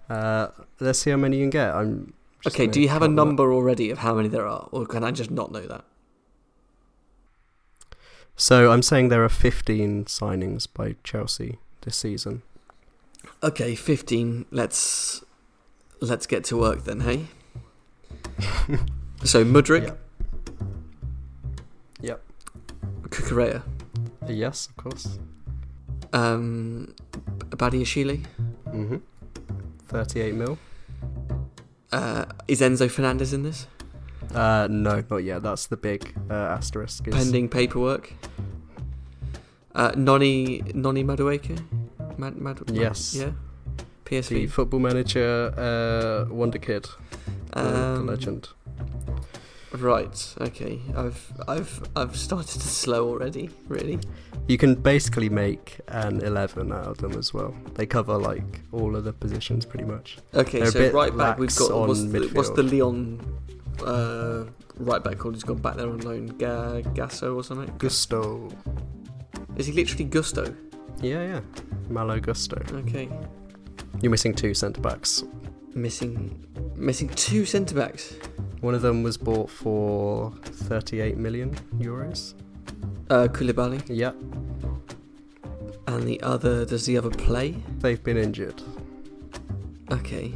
[0.08, 0.48] Uh,
[0.80, 1.74] let's see how many you can get.
[1.74, 2.14] I'm
[2.46, 3.26] Okay, do you have a them up.
[3.26, 5.84] number already of how many there are, or can I just not know that?
[8.36, 12.42] So I'm saying there are 15 signings by Chelsea this season.
[13.42, 14.46] Okay, fifteen.
[14.50, 15.22] Let's
[16.00, 17.26] let's get to work then, hey.
[19.24, 19.98] so Mudryk, Yep.
[22.00, 22.22] Yep.
[23.08, 23.62] Cucurella,
[24.28, 25.18] Yes, of course.
[26.12, 26.94] um,
[27.50, 28.24] Badiashile,
[28.70, 28.96] hmm
[29.88, 30.58] 38 mil.
[31.92, 33.66] uh, is Enzo Fernandez in this?
[34.34, 35.42] Uh, no, not yet.
[35.42, 37.06] That's the big uh, asterisk.
[37.08, 38.12] is- Pending paperwork.
[39.74, 41.58] Uh, Noni Noni Madueke,
[42.18, 43.14] Mad, Mad, Mad- Yes.
[43.14, 43.32] yeah,
[43.76, 44.46] The PSV.
[44.50, 46.88] football manager, uh, Wonder Kid,
[47.52, 48.48] the, the Um, legend.
[49.72, 50.34] Right.
[50.40, 50.80] Okay.
[50.96, 53.50] I've I've I've started to slow already.
[53.68, 53.98] Really.
[54.46, 57.52] You can basically make an 11 out of them as well.
[57.74, 60.18] They cover like all of the positions pretty much.
[60.32, 60.60] Okay.
[60.60, 62.62] They're so right back we've got what's the, what's the.
[62.62, 63.18] Lyon
[63.84, 64.44] uh,
[64.78, 65.34] right back called?
[65.34, 66.26] He's gone back there on loan.
[66.38, 67.74] Ga- Gasso or something.
[67.78, 68.50] Gusto.
[69.56, 70.54] Is he literally Gusto?
[71.00, 71.40] Yeah, yeah.
[71.88, 72.56] Malo Gusto.
[72.80, 73.08] Okay.
[74.00, 75.24] You're missing two centre backs.
[75.74, 76.44] Missing
[76.76, 78.14] missing two centre backs.
[78.60, 82.34] One of them was bought for 38 million euros.
[83.10, 84.16] Uh, Koulibaly, Yep,
[85.88, 86.64] and the other.
[86.64, 87.56] Does the other play?
[87.80, 88.62] they've been injured.
[89.90, 90.32] Okay.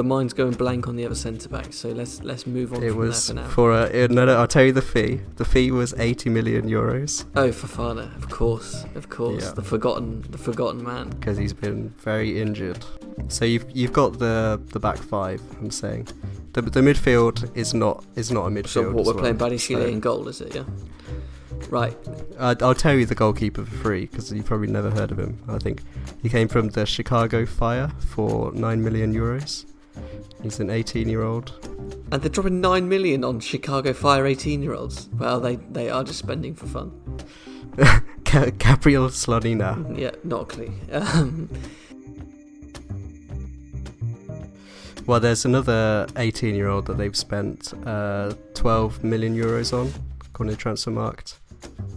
[0.00, 2.96] The mind's going blank on the other centre back, so let's let's move on It
[2.96, 3.48] was for now.
[3.48, 4.08] for uh, a.
[4.08, 5.20] No, no, I'll tell you the fee.
[5.36, 9.50] The fee was 80 million euros Oh, Fofana, of course, of course, Yeah.
[9.52, 11.10] the forgotten, the forgotten man.
[11.10, 12.82] because he's been very injured.
[13.28, 15.42] So you've you've got the the back five.
[15.60, 16.08] I'm saying,
[16.54, 18.68] the the midfield is not is not a midfield.
[18.68, 19.20] So what we're well.
[19.24, 20.54] playing Badiashile So- in goal, is it?
[20.54, 20.64] Yeah.
[21.68, 21.94] Right.
[22.38, 25.40] I, I'll tell you the goalkeeper for free because you've probably never heard of him.
[25.46, 25.82] I think
[26.22, 29.66] he came from the Chicago Fire for nine million euros.
[30.42, 31.52] He's an 18 year old.
[32.12, 35.08] And they're dropping nine million on Chicago Fire eighteen-year-olds.
[35.18, 36.90] Well, they they are just spending for fun.
[38.24, 39.96] Gabriel Slonina.
[39.98, 40.72] Yeah, not a clue.
[40.92, 41.48] Um,
[45.06, 49.92] Well, there's another 18 year old that they've spent uh, 12 million euros on,
[50.26, 51.34] according to Transfermarkt,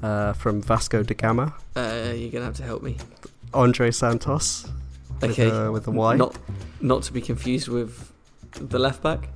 [0.01, 1.53] uh, from Vasco da Gama.
[1.75, 2.97] uh, you're gonna have to help me.
[3.53, 4.67] Andrey Santos.
[5.21, 5.51] With, Okay.
[5.51, 6.15] uh, with a Y.
[6.15, 6.35] Not
[6.81, 8.11] not to be confused with
[8.59, 9.29] the left back.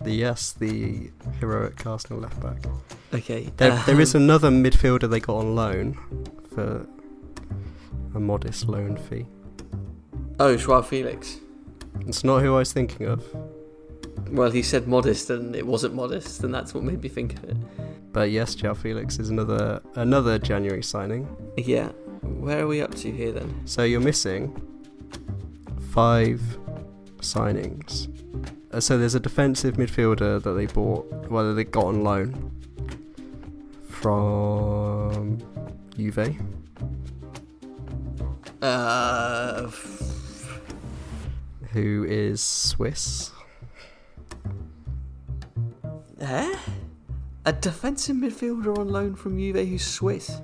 [0.00, 2.58] The yes, the heroic Arsenal left back.
[3.12, 3.50] Okay.
[3.56, 5.94] There, there is um, another midfielder they got on loan
[6.54, 6.86] for
[8.14, 9.26] a modest loan fee.
[10.40, 11.38] Oh, Joao Felix.
[12.06, 13.24] It's not who I was thinking of,
[14.30, 17.44] Well, he said modest, and it wasn't modest, and that's what made me think of
[17.44, 17.56] it.
[18.12, 21.28] but yes, Joao Felix is another another January signing.
[21.56, 21.88] Yeah.
[22.22, 23.62] Where are we up to here then?
[23.64, 24.60] So you're missing
[25.92, 26.40] five
[27.24, 28.08] signings.
[28.72, 32.50] Uh, so there's a defensive midfielder that they bought, well, they got on loan
[33.88, 35.38] from
[35.96, 36.36] Juve.
[38.60, 39.70] Uh,
[41.72, 43.30] who is Swiss.
[46.20, 46.56] eh?
[47.46, 50.40] A defensive midfielder on loan from Juve who's Swiss.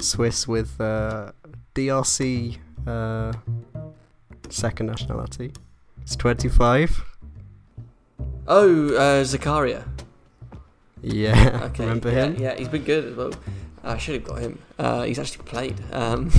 [0.00, 1.32] Swiss with uh,
[1.74, 3.32] DRC uh,
[4.48, 5.52] second nationality.
[6.06, 7.04] It's 25.
[8.46, 9.88] Oh, uh, Zakaria.
[11.02, 11.82] Yeah, Okay.
[11.82, 12.36] remember yeah, him?
[12.36, 13.32] Yeah, he's been good as well.
[13.82, 14.60] I should have got him.
[14.78, 15.80] Uh, he's actually played.
[15.92, 16.30] Um,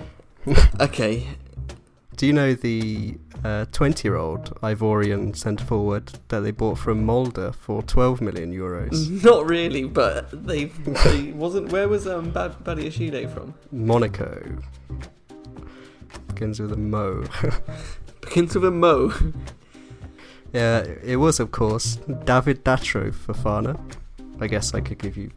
[0.80, 1.26] okay.
[2.16, 3.18] Do you know the
[3.72, 9.22] 20 year old Ivorian centre forward that they bought from Molde for 12 million euros?
[9.22, 11.72] Not really, but they, they wasn't.
[11.72, 13.52] Where was um Bad Badiashile from?
[13.70, 14.62] Monaco.
[16.28, 17.24] Begins with a Mo.
[18.28, 19.12] Begins with a Mo.
[20.52, 23.78] yeah, it was, of course, David Datro Fofana.
[24.40, 25.30] I guess I could give you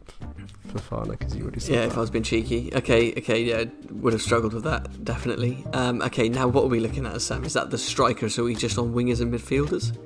[0.68, 1.88] Fofana because you already said Yeah, that.
[1.92, 2.70] if I was being cheeky.
[2.74, 5.64] Okay, okay, yeah, would have struggled with that, definitely.
[5.72, 7.44] Um, okay, now what are we looking at, Sam?
[7.44, 9.96] Is that the strikers, are we just on wingers and midfielders?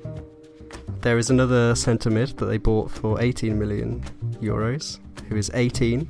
[1.01, 4.03] There is another centre mid that they bought for 18 million
[4.41, 6.09] euros, who is 18.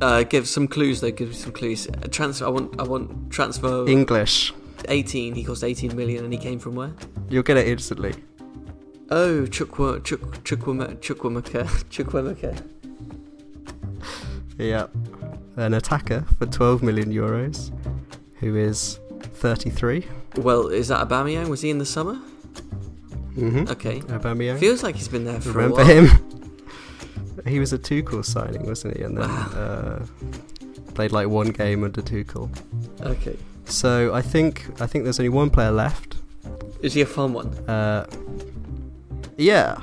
[0.00, 1.10] Uh, give some clues though.
[1.12, 1.86] Give me some clues.
[1.86, 2.46] Uh, transfer.
[2.46, 2.80] I want.
[2.80, 3.86] I want transfer.
[3.86, 4.52] English.
[4.88, 5.34] 18.
[5.34, 6.92] He cost 18 million, and he came from where?
[7.28, 8.14] You'll get it instantly.
[9.10, 12.62] Oh, Chukwa Chuk Chukwuemeka Chukwuemeka.
[14.58, 14.86] Yeah.
[15.56, 17.70] An attacker for 12 million euros,
[18.36, 20.06] who is 33.
[20.36, 21.48] Well, is that Aubameyang?
[21.48, 22.18] Was he in the summer?
[23.34, 23.68] Mm-hmm.
[23.70, 24.00] Okay.
[24.00, 24.58] Aubameyang.
[24.58, 25.94] Feels like he's been there for Remember a while.
[25.94, 27.46] Remember him?
[27.46, 29.02] he was a Tuchel signing, wasn't he?
[29.02, 29.50] And then Wow.
[29.54, 30.06] uh,
[30.94, 32.48] played like one game under Tuchel.
[33.00, 33.36] Okay.
[33.64, 36.16] So I think I think there's only one player left
[36.82, 37.48] Is he a fun one?
[37.68, 38.06] Uh,
[39.38, 39.80] yeah,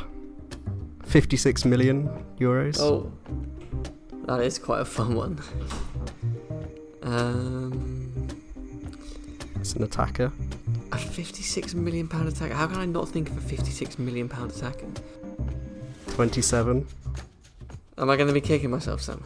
[1.06, 2.10] fifty-six million
[2.40, 2.80] euros.
[2.80, 3.12] Oh,
[4.26, 5.40] that is quite a fun one.
[7.02, 8.12] Um,
[9.60, 10.32] It's an attacker.
[10.92, 12.54] a fifty-six million pound attacker.
[12.54, 14.88] How can I not think of a fifty-six million pound attacker?
[16.16, 16.86] Twenty-seven.
[17.98, 19.24] Am I going to be kicking myself, Sam?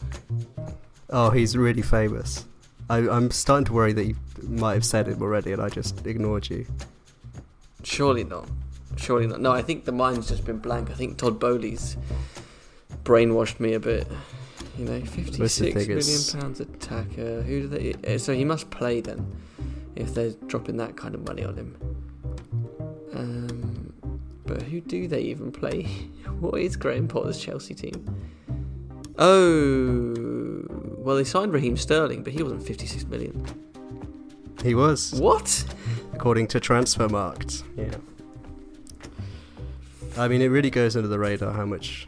[1.10, 2.46] Oh, he's really famous.
[2.90, 4.16] I, I'm starting to worry that you
[4.48, 6.66] might have said it already, and I just ignored you.
[7.84, 8.48] Surely not.
[8.98, 9.42] Surely not.
[9.42, 10.90] No, I think the mind's just been blank.
[10.92, 11.98] I think Todd Boehly's
[13.04, 14.08] brainwashed me a bit.
[14.78, 17.42] You know, fifty-six million is- pounds attacker.
[17.44, 17.96] Who do they?
[18.04, 19.26] eh, So he must play then,
[19.96, 21.76] if they're dropping that kind of money on him.
[23.14, 23.94] Um,
[24.46, 25.84] but who do they even play?
[26.40, 28.04] What is Graham Potter's Chelsea team?
[29.18, 30.33] Oh,
[31.04, 33.46] well, they signed Raheem Sterling, but he wasn't fifty-six million.
[34.64, 35.66] He was, What?
[36.14, 37.64] according to Transfermarkt.
[37.76, 37.96] Yeah.
[40.18, 42.08] I mean, it really goes under the radar how much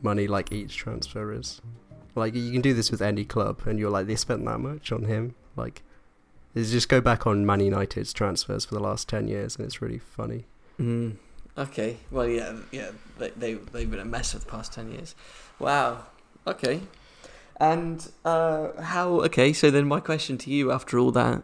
[0.00, 1.60] money like each transfer is.
[2.14, 4.92] Like you can do this with any club, and you're like, they spent that much
[4.92, 5.34] on him.
[5.56, 5.82] Like,
[6.54, 9.98] just go back on Man United's transfers for the last ten years, and it's really
[9.98, 10.44] funny.
[10.80, 11.16] Mm.
[11.58, 11.98] Okay.
[12.10, 12.90] Well, yeah, yeah.
[13.18, 15.14] They they they've been a mess for the past ten years.
[15.58, 16.06] Wow.
[16.46, 16.80] Okay.
[17.58, 19.20] And uh, how?
[19.22, 19.52] Okay.
[19.52, 21.42] So then, my question to you, after all that,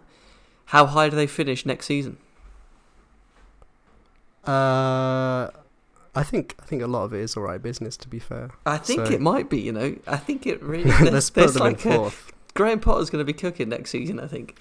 [0.66, 2.18] how high do they finish next season?
[4.46, 5.50] Uh,
[6.14, 7.96] I think I think a lot of it is alright business.
[7.98, 9.60] To be fair, I think So- it might be.
[9.60, 10.90] You know, I think it really.
[11.10, 12.32] let's put them like in a, fourth.
[12.54, 14.18] Graham Potter's going to be cooking next season.
[14.18, 14.56] I think.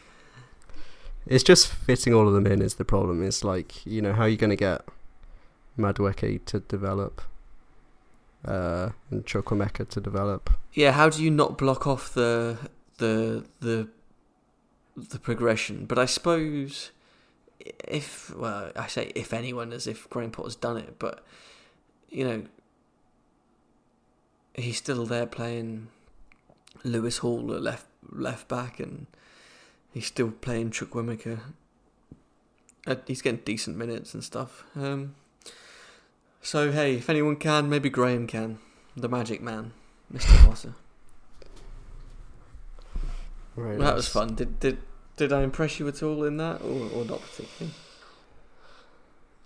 [1.25, 3.23] It's just fitting all of them in is the problem.
[3.23, 4.81] It's like you know how are you going to get
[5.77, 7.21] Madueke to develop,
[8.47, 10.49] uh, and Chukwuemeka to develop.
[10.73, 10.91] Yeah.
[10.93, 12.57] How do you not block off the
[12.97, 13.89] the the
[14.95, 15.85] the progression?
[15.85, 16.91] But I suppose
[17.87, 21.25] if well, I say if anyone, as if Graham Potter's done it, but
[22.09, 22.43] you know,
[24.53, 25.87] he's still there playing
[26.83, 29.07] Lewis Hall at left left back, and
[29.91, 31.39] he's still playing Chukwuemeka.
[32.85, 34.63] Uh, he's getting decent minutes and stuff.
[34.75, 35.15] Um,
[36.47, 38.59] so hey, if anyone can, maybe Graham can,
[38.95, 39.73] the Magic Man,
[40.09, 40.75] Mister Potter.
[43.57, 43.77] Right.
[43.77, 44.35] That was fun.
[44.35, 44.77] Did did
[45.17, 47.75] did I impress you at all in that, or, or not particularly?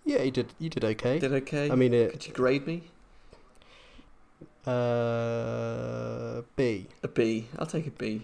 [0.06, 0.54] Yeah, you did.
[0.60, 1.18] You did okay.
[1.18, 1.72] Did okay?
[1.72, 2.12] I mean, it.
[2.12, 2.84] could you grade me
[4.64, 6.86] Uh, B.
[7.02, 7.48] a B?
[7.58, 8.22] I'll take a B.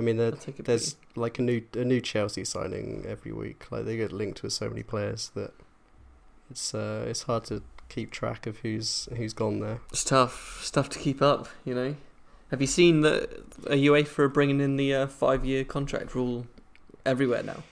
[0.00, 0.66] I mean, there, I'll take a B.
[0.68, 3.70] there's like a new a new Chelsea signing every week.
[3.70, 5.52] Like they get linked with so many players that
[6.50, 9.80] it's uh it's hard to keep track of who's who's gone there.
[9.90, 11.48] It's tough stuff to keep up.
[11.64, 11.96] You know.
[12.50, 16.46] Have you seen that UEFA are bringing in the uh, five-year contract rule
[17.04, 17.64] everywhere now?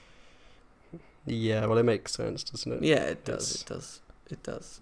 [1.25, 2.83] Yeah, well, it makes sense, doesn't it?
[2.83, 3.55] Yeah, it does.
[3.55, 4.01] It's- It does.
[4.31, 4.81] It does.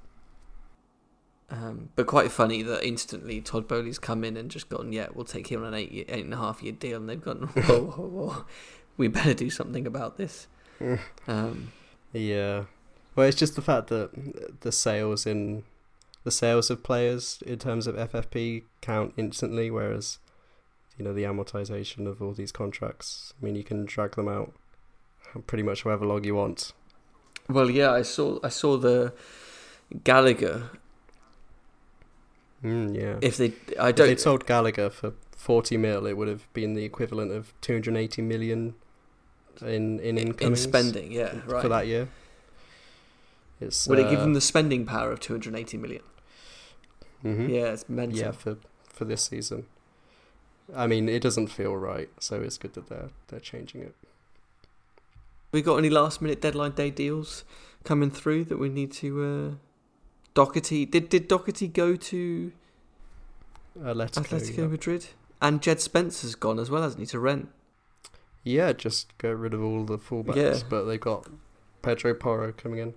[1.51, 5.25] Um, but quite funny that instantly Todd Boehly's come in and just gone, yeah, we'll
[5.25, 7.37] take him on an eight, year, eight and a half year deal, and they've gone,
[7.53, 8.45] whoa, whoa, whoa,
[8.97, 10.47] we better do something about this.
[11.27, 11.71] Um,
[12.11, 12.63] Yeah.
[13.15, 15.63] Well, it's just the fact that the sales in
[16.23, 20.19] the sales of players in terms of FFP count instantly, whereas
[20.97, 23.33] you know the amortization of all these contracts.
[23.39, 24.53] I mean, you can drag them out
[25.47, 26.73] pretty much however long you want.
[27.49, 29.13] well, yeah, I saw, I saw the
[30.03, 30.69] Gallagher.
[32.63, 33.17] Mm, yeah.
[33.21, 36.73] If they, I if they don't, sold Gallagher for forty mil, it would have been
[36.73, 38.75] the equivalent of two hundred eighty million
[39.61, 41.61] in in income in spending, yeah, right.
[41.61, 42.07] for that year.
[43.63, 46.01] It's Would it give uh, them the spending power of 280 million?
[47.23, 47.49] mhm.
[47.49, 48.19] Yeah, it's mental.
[48.19, 48.57] Yeah, for
[48.87, 49.65] for this season.
[50.75, 53.95] I mean, it doesn't feel right, so it's good that they're they're changing it.
[55.51, 57.43] We got any last minute deadline day deals
[57.83, 59.23] coming through that we need to?
[59.23, 59.55] Uh,
[60.33, 62.51] Doherty did did Doherty go to
[63.79, 64.23] Atletico.
[64.23, 64.67] Atletico yeah.
[64.67, 65.07] Madrid?
[65.41, 67.05] And Jed Spence's gone as well, hasn't he?
[67.07, 67.47] To Rennes.
[68.43, 70.59] Yeah, just get rid of all the fullbacks, Yeah.
[70.69, 71.27] but they got
[71.81, 72.93] Pedro Porro coming in.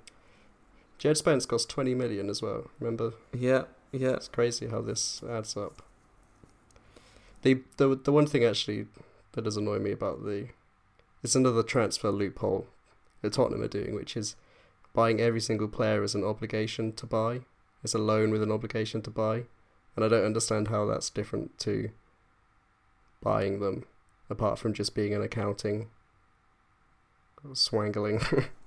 [0.99, 2.71] Jed Spence cost twenty million as well.
[2.81, 4.13] Remember, Yeah, yeah.
[4.15, 5.83] it's crazy how this adds up.
[7.43, 8.87] The the the one thing actually
[9.33, 10.49] that does annoy me about the
[11.23, 12.67] it's another transfer loophole
[13.23, 14.37] that Tottenham are doing, which is
[14.95, 17.41] buying every single player as an obligation to buy.
[17.85, 19.45] It's a loan with an obligation to buy,
[19.95, 21.91] and I don't understand how that's different to
[23.23, 23.85] buying them,
[24.31, 25.89] apart from just being an accounting
[27.53, 28.21] swangling.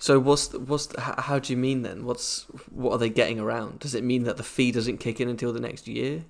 [0.00, 2.04] So what's the, what's the, how, do you mean then?
[2.04, 3.80] What's what are they getting around?
[3.80, 6.24] Does it mean that the fee doesn't kick in until the next year?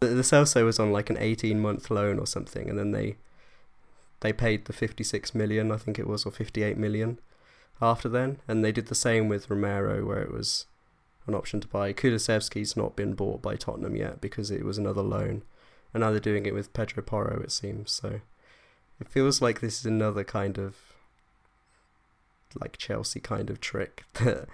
[0.00, 3.16] the, Lo Celso was on like an eighteen month loan or something, and then they
[4.20, 7.18] they paid the fifty six million, I think it was, or fifty eight million,
[7.80, 10.66] after then, and they did the same with Romero, where it was
[11.26, 11.92] an option to buy.
[11.92, 15.42] Kulusevski's not been bought by Tottenham yet because it was another loan,
[15.92, 17.40] and now they're doing it with Pedro Porro.
[17.42, 18.20] It seems so.
[19.00, 20.87] It feels like this is another kind of
[22.60, 24.48] like Chelsea kind of trick that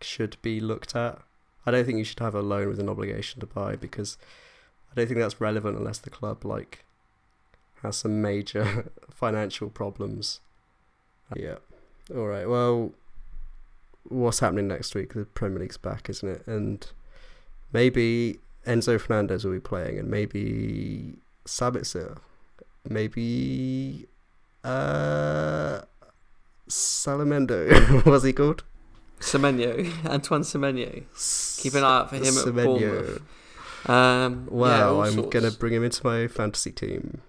[0.00, 1.20] should be looked at.
[1.64, 4.18] I don't think you should have a loan with an obligation to buy because
[4.90, 6.84] I don't think that's relevant unless the club like
[7.82, 10.40] has some major financial problems.
[11.36, 11.56] Yeah.
[12.14, 12.48] All right.
[12.48, 12.92] Well,
[14.04, 15.14] what's happening next week?
[15.14, 16.46] The Premier League's back, isn't it?
[16.46, 16.86] And
[17.72, 22.18] maybe Enzo Fernandez will be playing, and maybe Sabitzer,
[22.88, 24.06] maybe
[24.64, 25.80] uh,
[26.72, 28.04] Salamendo.
[28.06, 28.64] was he called?
[29.20, 31.04] Semenyo, Antoine Semenyo.
[31.62, 33.22] Keep an eye out for him at Bournemouth.
[33.88, 34.68] Um, Wow,
[35.02, 35.28] yeah, I'm sorts.
[35.30, 37.20] gonna bring him into my fantasy team.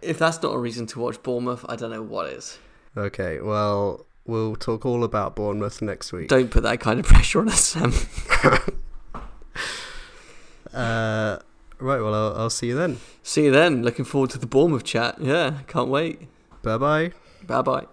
[0.00, 2.58] If that's not a reason to watch Bournemouth, I don't know what is.
[2.96, 6.28] Okay, well, we'll talk all about Bournemouth next week.
[6.28, 7.92] Don't put that kind of pressure on us, Sam.
[10.72, 11.38] Uh,
[11.78, 12.98] right, well, I'll, I'll see you then.
[13.22, 13.82] See you then.
[13.82, 15.16] Looking forward to the Bournemouth chat.
[15.20, 16.22] Yeah, can't wait.
[16.62, 17.12] Bye bye.
[17.46, 17.86] Bye bye.